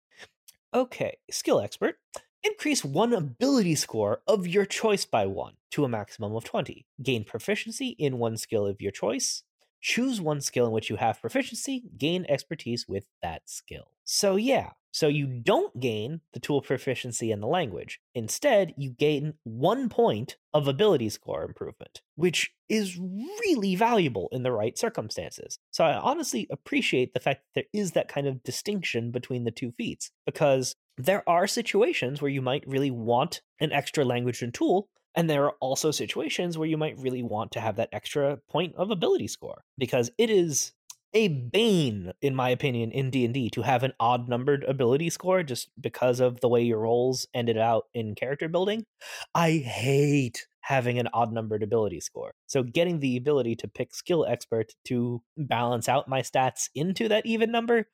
Okay, 0.74 1.18
skill 1.32 1.60
expert 1.60 1.96
Increase 2.42 2.86
one 2.86 3.14
ability 3.14 3.76
score 3.76 4.22
of 4.26 4.48
your 4.48 4.66
choice 4.66 5.04
by 5.04 5.26
one 5.26 5.56
to 5.72 5.84
a 5.84 5.90
maximum 5.90 6.34
of 6.36 6.46
20. 6.46 6.86
Gain 7.04 7.26
proficiency 7.26 7.90
in 8.00 8.18
one 8.18 8.38
skill 8.38 8.66
of 8.66 8.82
your 8.82 8.94
choice. 8.94 9.44
Choose 9.82 10.22
one 10.22 10.40
skill 10.40 10.66
in 10.66 10.72
which 10.72 10.90
you 10.90 10.96
have 10.96 11.20
proficiency, 11.20 11.84
gain 11.98 12.26
expertise 12.30 12.88
with 12.88 13.08
that 13.22 13.42
skill. 13.46 13.92
So, 14.06 14.38
yeah, 14.38 14.72
so 14.92 15.08
you 15.08 15.28
don't 15.28 15.80
gain 15.80 16.22
the 16.34 16.40
tool 16.40 16.62
proficiency 16.62 17.32
and 17.32 17.44
the 17.44 17.48
language. 17.48 18.00
Instead, 18.16 18.74
you 18.78 18.92
gain 18.92 19.34
one 19.44 19.90
point 19.90 20.38
of 20.54 20.68
ability 20.68 21.10
score 21.10 21.44
improvement, 21.44 22.02
which 22.16 22.52
is 22.70 22.98
really 22.98 23.76
valuable 23.76 24.30
in 24.32 24.44
the 24.44 24.52
right 24.52 24.78
circumstances. 24.78 25.60
So 25.72 25.84
I 25.84 25.98
honestly 25.98 26.48
appreciate 26.50 27.14
the 27.14 27.20
fact 27.20 27.42
that 27.42 27.62
there 27.62 27.82
is 27.82 27.92
that 27.92 28.08
kind 28.08 28.28
of 28.28 28.44
distinction 28.44 29.12
between 29.12 29.44
the 29.44 29.52
two 29.52 29.72
feats 29.72 30.12
because 30.26 30.76
there 31.00 31.28
are 31.28 31.48
situations 31.48 32.22
where 32.22 32.30
you 32.30 32.42
might 32.42 32.68
really 32.68 32.92
want 32.92 33.42
an 33.62 33.72
extra 33.72 34.04
language 34.04 34.42
and 34.42 34.54
tool 34.54 34.90
and 35.16 35.30
there 35.30 35.46
are 35.46 35.56
also 35.60 35.92
situations 35.92 36.58
where 36.58 36.68
you 36.68 36.78
might 36.78 37.00
really 37.00 37.24
want 37.24 37.52
to 37.54 37.60
have 37.60 37.78
that 37.78 37.90
extra 37.92 38.38
point 38.50 38.76
of 38.76 38.92
ability 38.92 39.28
score 39.28 39.64
because 39.78 40.12
it 40.18 40.30
is 40.30 40.74
a 41.14 41.28
bane 41.28 42.12
in 42.22 42.36
my 42.36 42.50
opinion 42.50 42.92
in 42.92 43.10
D&D 43.10 43.50
to 43.50 43.64
have 43.64 43.82
an 43.84 43.94
odd 44.00 44.30
numbered 44.30 44.64
ability 44.66 45.10
score 45.10 45.42
just 45.42 45.70
because 45.82 46.20
of 46.20 46.40
the 46.42 46.50
way 46.50 46.62
your 46.62 46.80
rolls 46.80 47.26
ended 47.34 47.58
out 47.58 47.86
in 47.94 48.14
character 48.14 48.48
building. 48.48 48.86
I 49.34 49.52
hate 49.54 50.48
having 50.62 51.00
an 51.00 51.08
odd 51.14 51.32
numbered 51.32 51.64
ability 51.64 52.02
score. 52.02 52.32
So 52.46 52.62
getting 52.62 53.00
the 53.00 53.18
ability 53.18 53.56
to 53.56 53.68
pick 53.68 53.96
skill 53.96 54.26
expert 54.28 54.74
to 54.86 55.24
balance 55.36 55.90
out 55.90 56.08
my 56.08 56.22
stats 56.22 56.70
into 56.76 57.08
that 57.08 57.26
even 57.26 57.52
number 57.52 57.88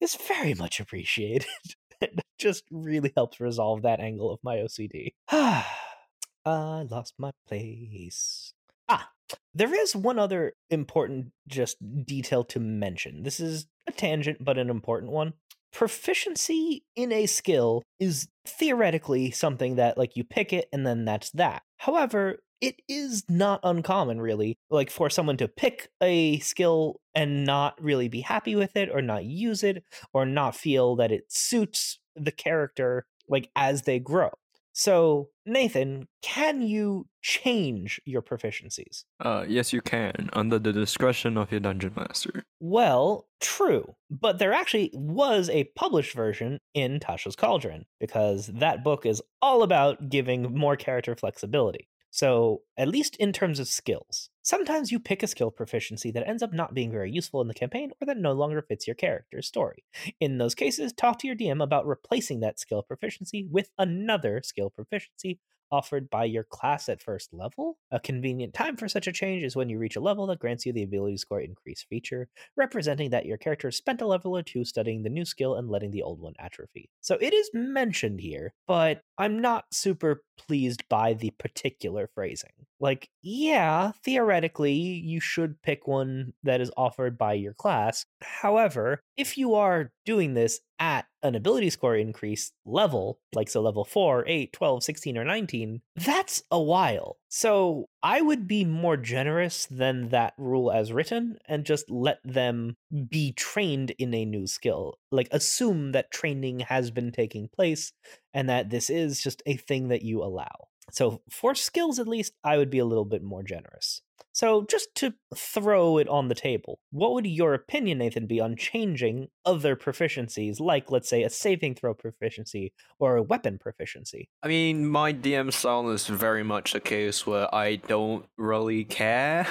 is 0.00 0.16
very 0.28 0.54
much 0.54 0.78
appreciated. 0.78 1.46
it 2.18 2.20
just 2.38 2.64
really 2.70 3.12
helps 3.16 3.40
resolve 3.40 3.82
that 3.82 4.00
angle 4.00 4.30
of 4.30 4.40
my 4.42 4.56
OCD. 4.56 5.14
I 5.30 6.86
lost 6.90 7.14
my 7.18 7.30
place. 7.46 8.52
Ah, 8.88 9.10
there 9.54 9.74
is 9.74 9.94
one 9.94 10.18
other 10.18 10.54
important 10.68 11.32
just 11.46 11.76
detail 12.04 12.42
to 12.44 12.58
mention. 12.58 13.22
This 13.22 13.38
is 13.38 13.66
a 13.86 13.92
tangent, 13.92 14.44
but 14.44 14.58
an 14.58 14.68
important 14.68 15.12
one. 15.12 15.34
Proficiency 15.72 16.84
in 16.96 17.12
a 17.12 17.26
skill 17.26 17.82
is 18.00 18.28
theoretically 18.44 19.30
something 19.30 19.76
that, 19.76 19.96
like, 19.96 20.16
you 20.16 20.24
pick 20.24 20.52
it 20.52 20.68
and 20.72 20.84
then 20.86 21.04
that's 21.04 21.30
that. 21.30 21.62
However, 21.78 22.40
it 22.62 22.80
is 22.88 23.24
not 23.28 23.60
uncommon, 23.64 24.20
really, 24.20 24.56
like 24.70 24.88
for 24.88 25.10
someone 25.10 25.36
to 25.38 25.48
pick 25.48 25.90
a 26.00 26.38
skill 26.38 27.00
and 27.14 27.44
not 27.44 27.74
really 27.82 28.08
be 28.08 28.20
happy 28.20 28.54
with 28.54 28.76
it, 28.76 28.88
or 28.88 29.02
not 29.02 29.24
use 29.24 29.62
it, 29.64 29.84
or 30.14 30.24
not 30.24 30.56
feel 30.56 30.96
that 30.96 31.12
it 31.12 31.24
suits 31.28 31.98
the 32.16 32.30
character, 32.30 33.04
like 33.28 33.50
as 33.56 33.82
they 33.82 33.98
grow. 33.98 34.30
So, 34.74 35.28
Nathan, 35.44 36.08
can 36.22 36.62
you 36.62 37.06
change 37.20 38.00
your 38.06 38.22
proficiencies? 38.22 39.04
Uh, 39.20 39.44
yes, 39.46 39.72
you 39.72 39.82
can, 39.82 40.30
under 40.32 40.58
the 40.58 40.72
discretion 40.72 41.36
of 41.36 41.50
your 41.50 41.60
dungeon 41.60 41.92
master. 41.94 42.44
Well, 42.60 43.26
true, 43.40 43.96
but 44.08 44.38
there 44.38 44.54
actually 44.54 44.90
was 44.94 45.50
a 45.50 45.64
published 45.76 46.14
version 46.14 46.58
in 46.72 47.00
Tasha's 47.00 47.36
Cauldron, 47.36 47.84
because 48.00 48.46
that 48.46 48.82
book 48.82 49.04
is 49.04 49.20
all 49.42 49.62
about 49.62 50.08
giving 50.08 50.56
more 50.56 50.76
character 50.76 51.14
flexibility. 51.16 51.88
So, 52.14 52.60
at 52.76 52.88
least 52.88 53.16
in 53.16 53.32
terms 53.32 53.58
of 53.58 53.68
skills, 53.68 54.28
sometimes 54.42 54.92
you 54.92 55.00
pick 55.00 55.22
a 55.22 55.26
skill 55.26 55.50
proficiency 55.50 56.10
that 56.10 56.28
ends 56.28 56.42
up 56.42 56.52
not 56.52 56.74
being 56.74 56.92
very 56.92 57.10
useful 57.10 57.40
in 57.40 57.48
the 57.48 57.54
campaign 57.54 57.90
or 58.00 58.06
that 58.06 58.18
no 58.18 58.32
longer 58.32 58.60
fits 58.60 58.86
your 58.86 58.94
character's 58.94 59.46
story. 59.46 59.82
In 60.20 60.36
those 60.36 60.54
cases, 60.54 60.92
talk 60.92 61.18
to 61.20 61.26
your 61.26 61.34
DM 61.34 61.62
about 61.62 61.86
replacing 61.86 62.40
that 62.40 62.60
skill 62.60 62.82
proficiency 62.82 63.48
with 63.50 63.70
another 63.78 64.42
skill 64.44 64.68
proficiency 64.68 65.40
offered 65.72 66.10
by 66.10 66.24
your 66.24 66.44
class 66.44 66.88
at 66.88 67.02
first 67.02 67.32
level. 67.32 67.78
A 67.90 67.98
convenient 67.98 68.52
time 68.52 68.76
for 68.76 68.88
such 68.88 69.06
a 69.06 69.12
change 69.12 69.42
is 69.42 69.56
when 69.56 69.70
you 69.70 69.78
reach 69.78 69.96
a 69.96 70.00
level 70.00 70.26
that 70.26 70.38
grants 70.38 70.66
you 70.66 70.72
the 70.72 70.82
ability 70.82 71.16
score 71.16 71.40
increase 71.40 71.82
feature, 71.88 72.28
representing 72.56 73.10
that 73.10 73.24
your 73.24 73.38
character 73.38 73.70
spent 73.70 74.02
a 74.02 74.06
level 74.06 74.36
or 74.36 74.42
two 74.42 74.64
studying 74.64 75.02
the 75.02 75.08
new 75.08 75.24
skill 75.24 75.54
and 75.54 75.70
letting 75.70 75.90
the 75.90 76.02
old 76.02 76.20
one 76.20 76.34
atrophy. 76.38 76.90
So 77.00 77.16
it 77.20 77.32
is 77.32 77.50
mentioned 77.54 78.20
here, 78.20 78.52
but 78.68 79.02
I'm 79.22 79.38
not 79.38 79.66
super 79.70 80.24
pleased 80.36 80.88
by 80.88 81.14
the 81.14 81.30
particular 81.30 82.10
phrasing. 82.12 82.50
Like, 82.80 83.08
yeah, 83.22 83.92
theoretically, 84.04 84.72
you 84.72 85.20
should 85.20 85.62
pick 85.62 85.86
one 85.86 86.32
that 86.42 86.60
is 86.60 86.72
offered 86.76 87.16
by 87.16 87.34
your 87.34 87.54
class. 87.54 88.04
However, 88.20 89.00
if 89.16 89.38
you 89.38 89.54
are 89.54 89.92
doing 90.04 90.34
this 90.34 90.58
at 90.80 91.06
an 91.22 91.36
ability 91.36 91.70
score 91.70 91.94
increase 91.94 92.50
level, 92.64 93.20
like 93.32 93.48
so 93.48 93.60
level 93.62 93.84
4, 93.84 94.24
8, 94.26 94.52
12, 94.52 94.82
16, 94.82 95.16
or 95.16 95.24
19, 95.24 95.82
that's 95.94 96.42
a 96.50 96.60
while. 96.60 97.18
So 97.34 97.88
I 98.02 98.20
would 98.20 98.46
be 98.46 98.62
more 98.64 98.98
generous 98.98 99.64
than 99.66 100.10
that 100.10 100.34
rule 100.36 100.70
as 100.70 100.92
written 100.92 101.38
and 101.46 101.64
just 101.64 101.88
let 101.90 102.18
them 102.24 102.76
be 103.08 103.32
trained 103.32 103.92
in 103.92 104.12
a 104.12 104.26
new 104.26 104.46
skill. 104.46 104.98
Like, 105.10 105.28
assume 105.30 105.92
that 105.92 106.10
training 106.10 106.60
has 106.60 106.90
been 106.90 107.10
taking 107.10 107.48
place 107.48 107.92
and 108.34 108.50
that 108.50 108.68
this 108.68 108.90
is 108.90 109.22
just 109.22 109.42
a 109.46 109.56
thing 109.56 109.88
that 109.88 110.02
you 110.02 110.22
allow. 110.22 110.68
So, 110.90 111.22
for 111.30 111.54
skills 111.54 111.98
at 111.98 112.06
least, 112.06 112.34
I 112.44 112.58
would 112.58 112.68
be 112.70 112.80
a 112.80 112.84
little 112.84 113.06
bit 113.06 113.22
more 113.22 113.42
generous. 113.42 114.02
So, 114.32 114.64
just 114.68 114.94
to 114.96 115.14
throw 115.34 115.98
it 115.98 116.08
on 116.08 116.28
the 116.28 116.34
table, 116.34 116.78
what 116.90 117.12
would 117.12 117.26
your 117.26 117.54
opinion, 117.54 117.98
Nathan, 117.98 118.26
be 118.26 118.40
on 118.40 118.56
changing 118.56 119.28
other 119.44 119.76
proficiencies, 119.76 120.60
like, 120.60 120.90
let's 120.90 121.08
say, 121.08 121.22
a 121.22 121.30
saving 121.30 121.74
throw 121.74 121.94
proficiency 121.94 122.72
or 122.98 123.16
a 123.16 123.22
weapon 123.22 123.58
proficiency? 123.58 124.28
I 124.42 124.48
mean, 124.48 124.86
my 124.86 125.12
DM 125.12 125.52
style 125.52 125.90
is 125.90 126.06
very 126.06 126.42
much 126.42 126.74
a 126.74 126.80
case 126.80 127.26
where 127.26 127.52
I 127.54 127.76
don't 127.76 128.26
really 128.36 128.84
care. 128.84 129.46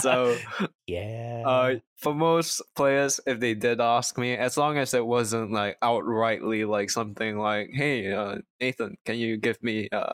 so 0.00 0.36
yeah 0.86 1.42
uh, 1.44 1.74
for 1.96 2.14
most 2.14 2.62
players 2.76 3.18
if 3.26 3.40
they 3.40 3.54
did 3.54 3.80
ask 3.80 4.16
me 4.16 4.36
as 4.36 4.56
long 4.56 4.78
as 4.78 4.94
it 4.94 5.04
wasn't 5.04 5.50
like 5.50 5.76
outrightly 5.80 6.66
like 6.68 6.88
something 6.88 7.36
like 7.38 7.68
hey 7.72 8.12
uh, 8.12 8.36
nathan 8.60 8.96
can 9.04 9.16
you 9.16 9.36
give 9.36 9.60
me 9.60 9.88
uh, 9.90 10.12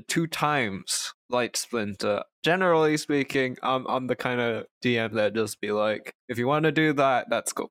two 0.00 0.26
times 0.26 1.14
light 1.28 1.56
splinter. 1.56 2.22
Generally 2.44 2.96
speaking 2.98 3.56
i'm, 3.62 3.86
I'm 3.88 4.06
the 4.06 4.16
kind 4.16 4.40
of 4.40 4.66
dm 4.84 5.14
that 5.14 5.34
just 5.34 5.60
be 5.60 5.72
like 5.72 6.14
if 6.28 6.38
you 6.38 6.46
want 6.46 6.64
to 6.64 6.72
do 6.72 6.92
that 6.94 7.26
that's 7.28 7.52
cool. 7.52 7.70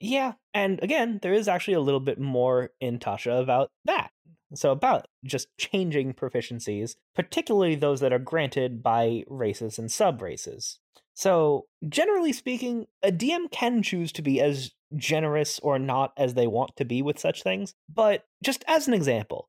Yeah 0.00 0.32
and 0.52 0.82
again 0.82 1.20
there 1.22 1.32
is 1.32 1.48
actually 1.48 1.74
a 1.74 1.80
little 1.80 2.00
bit 2.00 2.20
more 2.20 2.70
in 2.80 2.98
tasha 2.98 3.40
about 3.40 3.70
that. 3.84 4.10
So, 4.54 4.70
about 4.70 5.06
just 5.24 5.48
changing 5.58 6.14
proficiencies, 6.14 6.96
particularly 7.14 7.74
those 7.74 8.00
that 8.00 8.12
are 8.12 8.18
granted 8.18 8.82
by 8.82 9.24
races 9.26 9.78
and 9.78 9.90
sub 9.90 10.20
races. 10.20 10.78
So, 11.14 11.66
generally 11.88 12.32
speaking, 12.32 12.86
a 13.02 13.12
DM 13.12 13.50
can 13.50 13.82
choose 13.82 14.12
to 14.12 14.22
be 14.22 14.40
as 14.40 14.72
generous 14.96 15.58
or 15.60 15.78
not 15.78 16.12
as 16.16 16.34
they 16.34 16.46
want 16.46 16.76
to 16.76 16.84
be 16.84 17.02
with 17.02 17.18
such 17.18 17.42
things. 17.42 17.74
But 17.92 18.24
just 18.42 18.64
as 18.66 18.88
an 18.88 18.94
example, 18.94 19.48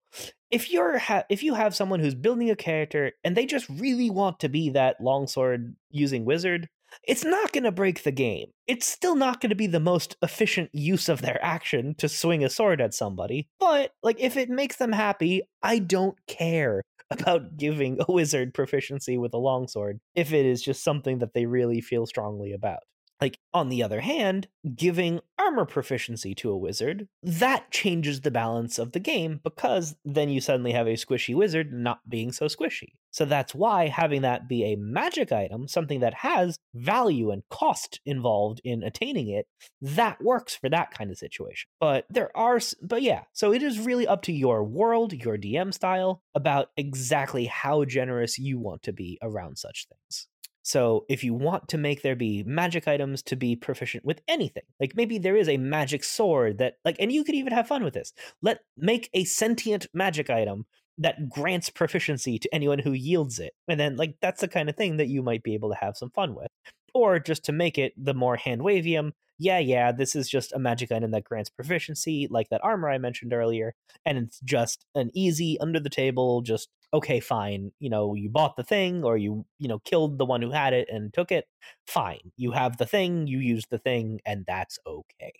if 0.51 0.71
you're 0.71 0.97
ha- 0.97 1.25
if 1.29 1.43
you 1.43 1.53
have 1.53 1.75
someone 1.75 1.99
who's 1.99 2.15
building 2.15 2.49
a 2.49 2.55
character 2.55 3.13
and 3.23 3.35
they 3.35 3.45
just 3.45 3.67
really 3.69 4.09
want 4.09 4.39
to 4.41 4.49
be 4.49 4.69
that 4.71 5.01
longsword 5.01 5.75
using 5.89 6.25
wizard, 6.25 6.69
it's 7.03 7.23
not 7.23 7.51
going 7.51 7.63
to 7.63 7.71
break 7.71 8.03
the 8.03 8.11
game. 8.11 8.47
It's 8.67 8.85
still 8.85 9.15
not 9.15 9.41
going 9.41 9.49
to 9.49 9.55
be 9.55 9.67
the 9.67 9.79
most 9.79 10.15
efficient 10.21 10.69
use 10.73 11.09
of 11.09 11.21
their 11.21 11.43
action 11.43 11.95
to 11.97 12.09
swing 12.09 12.43
a 12.43 12.49
sword 12.49 12.81
at 12.81 12.93
somebody, 12.93 13.47
but 13.59 13.91
like 14.03 14.19
if 14.19 14.37
it 14.37 14.49
makes 14.49 14.77
them 14.77 14.91
happy, 14.91 15.43
I 15.61 15.79
don't 15.79 16.17
care 16.27 16.83
about 17.11 17.57
giving 17.57 17.97
a 18.07 18.11
wizard 18.11 18.53
proficiency 18.53 19.17
with 19.17 19.33
a 19.33 19.37
longsword 19.37 19.99
if 20.15 20.33
it 20.33 20.45
is 20.45 20.61
just 20.61 20.83
something 20.83 21.19
that 21.19 21.33
they 21.33 21.45
really 21.45 21.81
feel 21.81 22.05
strongly 22.05 22.53
about. 22.53 22.79
Like, 23.21 23.39
on 23.53 23.69
the 23.69 23.83
other 23.83 24.01
hand, 24.01 24.47
giving 24.75 25.21
armor 25.39 25.65
proficiency 25.65 26.35
to 26.35 26.49
a 26.49 26.57
wizard, 26.57 27.07
that 27.21 27.71
changes 27.71 28.21
the 28.21 28.31
balance 28.31 28.77
of 28.77 28.91
the 28.91 28.99
game 28.99 29.39
because 29.43 29.95
then 30.03 30.29
you 30.29 30.41
suddenly 30.41 30.71
have 30.71 30.87
a 30.87 30.93
squishy 30.93 31.35
wizard 31.35 31.71
not 31.71 32.09
being 32.09 32.31
so 32.31 32.47
squishy. 32.47 32.93
So 33.11 33.25
that's 33.25 33.53
why 33.53 33.87
having 33.87 34.23
that 34.23 34.49
be 34.49 34.63
a 34.65 34.75
magic 34.75 35.31
item, 35.31 35.67
something 35.67 35.99
that 35.99 36.15
has 36.15 36.57
value 36.73 37.29
and 37.29 37.43
cost 37.49 38.01
involved 38.05 38.59
in 38.63 38.81
attaining 38.81 39.29
it, 39.29 39.45
that 39.81 40.21
works 40.21 40.55
for 40.55 40.67
that 40.69 40.91
kind 40.91 41.11
of 41.11 41.17
situation. 41.17 41.69
But 41.79 42.05
there 42.09 42.35
are, 42.35 42.59
but 42.81 43.03
yeah, 43.03 43.21
so 43.31 43.53
it 43.53 43.61
is 43.61 43.79
really 43.79 44.07
up 44.07 44.23
to 44.23 44.33
your 44.33 44.63
world, 44.63 45.13
your 45.13 45.37
DM 45.37 45.71
style, 45.73 46.23
about 46.33 46.69
exactly 46.75 47.45
how 47.45 47.85
generous 47.85 48.39
you 48.39 48.59
want 48.59 48.81
to 48.83 48.93
be 48.93 49.19
around 49.21 49.57
such 49.57 49.87
things. 49.87 50.27
So 50.63 51.05
if 51.09 51.23
you 51.23 51.33
want 51.33 51.67
to 51.69 51.77
make 51.77 52.01
there 52.01 52.15
be 52.15 52.43
magic 52.43 52.87
items 52.87 53.21
to 53.23 53.35
be 53.35 53.55
proficient 53.55 54.05
with 54.05 54.21
anything, 54.27 54.63
like 54.79 54.95
maybe 54.95 55.17
there 55.17 55.35
is 55.35 55.49
a 55.49 55.57
magic 55.57 56.03
sword 56.03 56.57
that 56.59 56.75
like 56.85 56.95
and 56.99 57.11
you 57.11 57.23
could 57.23 57.35
even 57.35 57.53
have 57.53 57.67
fun 57.67 57.83
with 57.83 57.93
this. 57.93 58.13
Let 58.41 58.59
make 58.77 59.09
a 59.13 59.25
sentient 59.25 59.87
magic 59.93 60.29
item 60.29 60.65
that 60.97 61.29
grants 61.29 61.69
proficiency 61.69 62.39
to 62.39 62.55
anyone 62.55 62.79
who 62.79 62.93
yields 62.93 63.39
it. 63.39 63.53
And 63.67 63.79
then 63.79 63.97
like 63.97 64.15
that's 64.21 64.41
the 64.41 64.47
kind 64.47 64.69
of 64.69 64.77
thing 64.77 64.97
that 64.97 65.09
you 65.09 65.21
might 65.21 65.43
be 65.43 65.53
able 65.53 65.69
to 65.69 65.77
have 65.79 65.97
some 65.97 66.11
fun 66.11 66.33
with. 66.33 66.47
Or 66.93 67.19
just 67.19 67.43
to 67.45 67.51
make 67.51 67.77
it 67.77 67.93
the 67.97 68.13
more 68.13 68.37
hand 68.37 68.61
wavium, 68.61 69.11
yeah, 69.39 69.59
yeah, 69.59 69.91
this 69.91 70.15
is 70.15 70.29
just 70.29 70.53
a 70.53 70.59
magic 70.59 70.91
item 70.91 71.11
that 71.11 71.23
grants 71.23 71.49
proficiency, 71.49 72.27
like 72.29 72.49
that 72.49 72.63
armor 72.63 72.89
I 72.89 72.99
mentioned 72.99 73.33
earlier, 73.33 73.73
and 74.05 74.17
it's 74.17 74.39
just 74.41 74.85
an 74.95 75.09
easy 75.13 75.57
under 75.59 75.79
the 75.79 75.89
table, 75.89 76.41
just 76.41 76.69
okay, 76.93 77.19
fine. 77.19 77.71
You 77.79 77.89
know, 77.89 78.15
you 78.15 78.29
bought 78.29 78.55
the 78.55 78.63
thing 78.63 79.03
or 79.03 79.17
you, 79.17 79.45
you 79.59 79.67
know, 79.67 79.79
killed 79.79 80.17
the 80.17 80.25
one 80.25 80.41
who 80.41 80.51
had 80.51 80.73
it 80.73 80.87
and 80.91 81.13
took 81.13 81.31
it. 81.31 81.45
Fine. 81.87 82.31
You 82.37 82.51
have 82.51 82.77
the 82.77 82.85
thing, 82.85 83.27
you 83.27 83.39
use 83.39 83.63
the 83.69 83.79
thing, 83.79 84.21
and 84.25 84.45
that's 84.47 84.77
okay. 84.85 85.33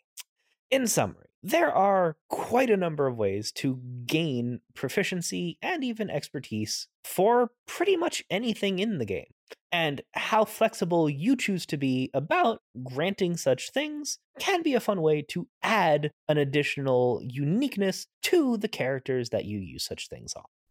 In 0.72 0.88
summary, 0.88 1.28
there 1.44 1.72
are 1.72 2.18
quite 2.30 2.70
a 2.70 2.78
number 2.78 3.06
of 3.08 3.18
ways 3.18 3.52
to 3.54 3.80
gain 4.06 4.62
proficiency 4.74 5.58
and 5.62 5.84
even 5.84 6.10
expertise 6.10 6.88
for 7.04 7.52
pretty 7.68 7.96
much 7.96 8.24
anything 8.30 8.80
in 8.80 8.98
the 8.98 9.06
game. 9.06 9.34
And 9.72 10.02
how 10.13 10.46
flexible 10.46 11.10
you 11.10 11.36
choose 11.36 11.66
to 11.68 11.78
be 11.78 12.10
about 12.13 12.62
granting 12.84 13.38
such 13.38 13.72
things 13.72 14.20
can 14.39 14.63
be 14.63 14.74
a 14.74 14.80
fun 14.80 15.02
way 15.02 15.22
to 15.30 15.48
add 15.62 16.12
an 16.28 16.38
additional 16.38 17.22
uniqueness 17.24 18.08
to 18.24 18.58
the 18.58 18.68
characters 18.68 19.30
that 19.30 19.46
you 19.46 19.60
use 19.60 19.86
such 19.86 20.08
things 20.10 20.34
on. 20.34 20.46